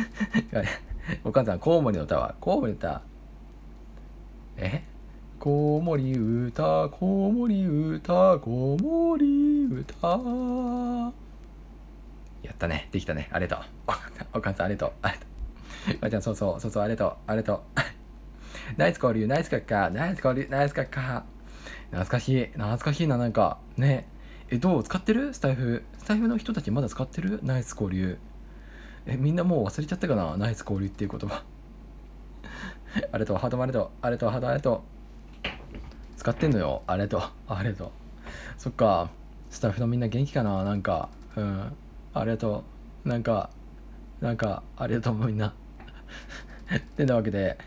[1.24, 2.36] お母さん、コウモリの歌は？
[2.40, 3.02] コウモリの歌。
[4.56, 4.82] え？
[5.40, 10.06] コウモリ歌、コウモリ歌、コウモリ歌。
[12.42, 12.88] やったね。
[12.92, 13.28] できたね。
[13.32, 13.66] ありがとう。
[14.38, 14.92] お母さん、ありがとう。
[15.02, 15.98] ありがとう。
[16.00, 17.16] ばあちゃん、そうそう、そうそう、ありがとう。
[17.26, 17.60] ありがとう。
[18.76, 21.22] ナイス交流、ナイスカッカー、ナイス交流、ナイスカッカー。
[21.90, 23.58] 懐かしい、懐かしいな、なんか。
[23.76, 24.06] ね。
[24.50, 24.82] え、どう？
[24.82, 25.34] 使ってる？
[25.34, 25.82] スタイフ。
[25.98, 27.40] スタイフの人たちまだ使ってる？
[27.42, 28.18] ナイス交流。
[29.06, 30.36] え、みんなもう忘れちゃったかな？
[30.38, 31.42] ナイス交流っていう言葉。
[33.12, 33.90] ありがとう、ハートもありがと。
[34.00, 34.82] ありがとう、ハートありがと。
[36.16, 36.82] 使ってんのよ。
[36.86, 37.22] ありがと。
[37.48, 37.92] ありがと。
[38.56, 39.10] そっか。
[39.50, 40.64] スタッフのみんな元気かな？
[40.64, 41.10] なんか。
[41.36, 41.72] うん。
[42.14, 42.64] ありがと
[43.04, 43.08] う。
[43.08, 43.50] なんか、
[44.20, 45.48] なんか、ありがとう、みんな
[46.74, 46.80] っ。
[46.96, 47.58] てなわけで、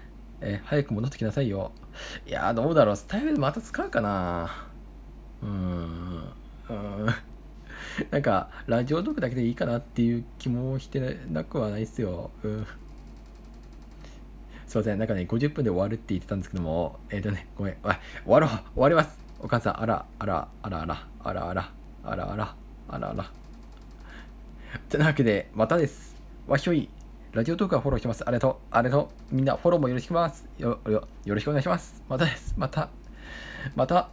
[0.41, 1.71] え早く戻ってきなさいよ。
[2.25, 2.95] いや、どうだろう。
[2.95, 4.49] スタイルまた使うかな
[5.43, 6.23] うん。
[6.71, 7.13] うん。
[8.09, 12.31] なんか、ラジオトークだけでいいかなっていう気もしてなくはないっすよ。
[12.43, 12.67] うん。
[14.67, 14.99] すいません。
[14.99, 17.77] なんかね、50分で終わるって言ってたんですけども、えっ、ー、とね、ごめん。
[17.83, 17.91] 終
[18.25, 18.49] わろう。
[18.49, 19.19] 終わります。
[19.39, 21.71] お母さん、あら、あら、あら、あら、あら、あら、
[22.03, 22.55] あら、あら、
[22.87, 23.31] あら、あら。
[24.89, 26.15] てなわけで、またです。
[26.47, 26.89] わひょい。
[27.33, 28.23] ラジオトークはフォローしてます。
[28.25, 28.75] ありがとう。
[28.75, 29.35] ありがとう。
[29.35, 30.47] みんなフォローもよろしくます。
[30.57, 32.01] よ、よ、よろしくお願いします。
[32.07, 32.53] またです。
[32.57, 32.89] また、
[33.75, 34.09] また、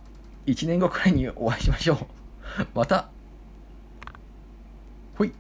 [0.46, 2.17] 1年後くらいにお会いしましょう。
[2.74, 3.08] また、
[5.16, 5.32] ほい。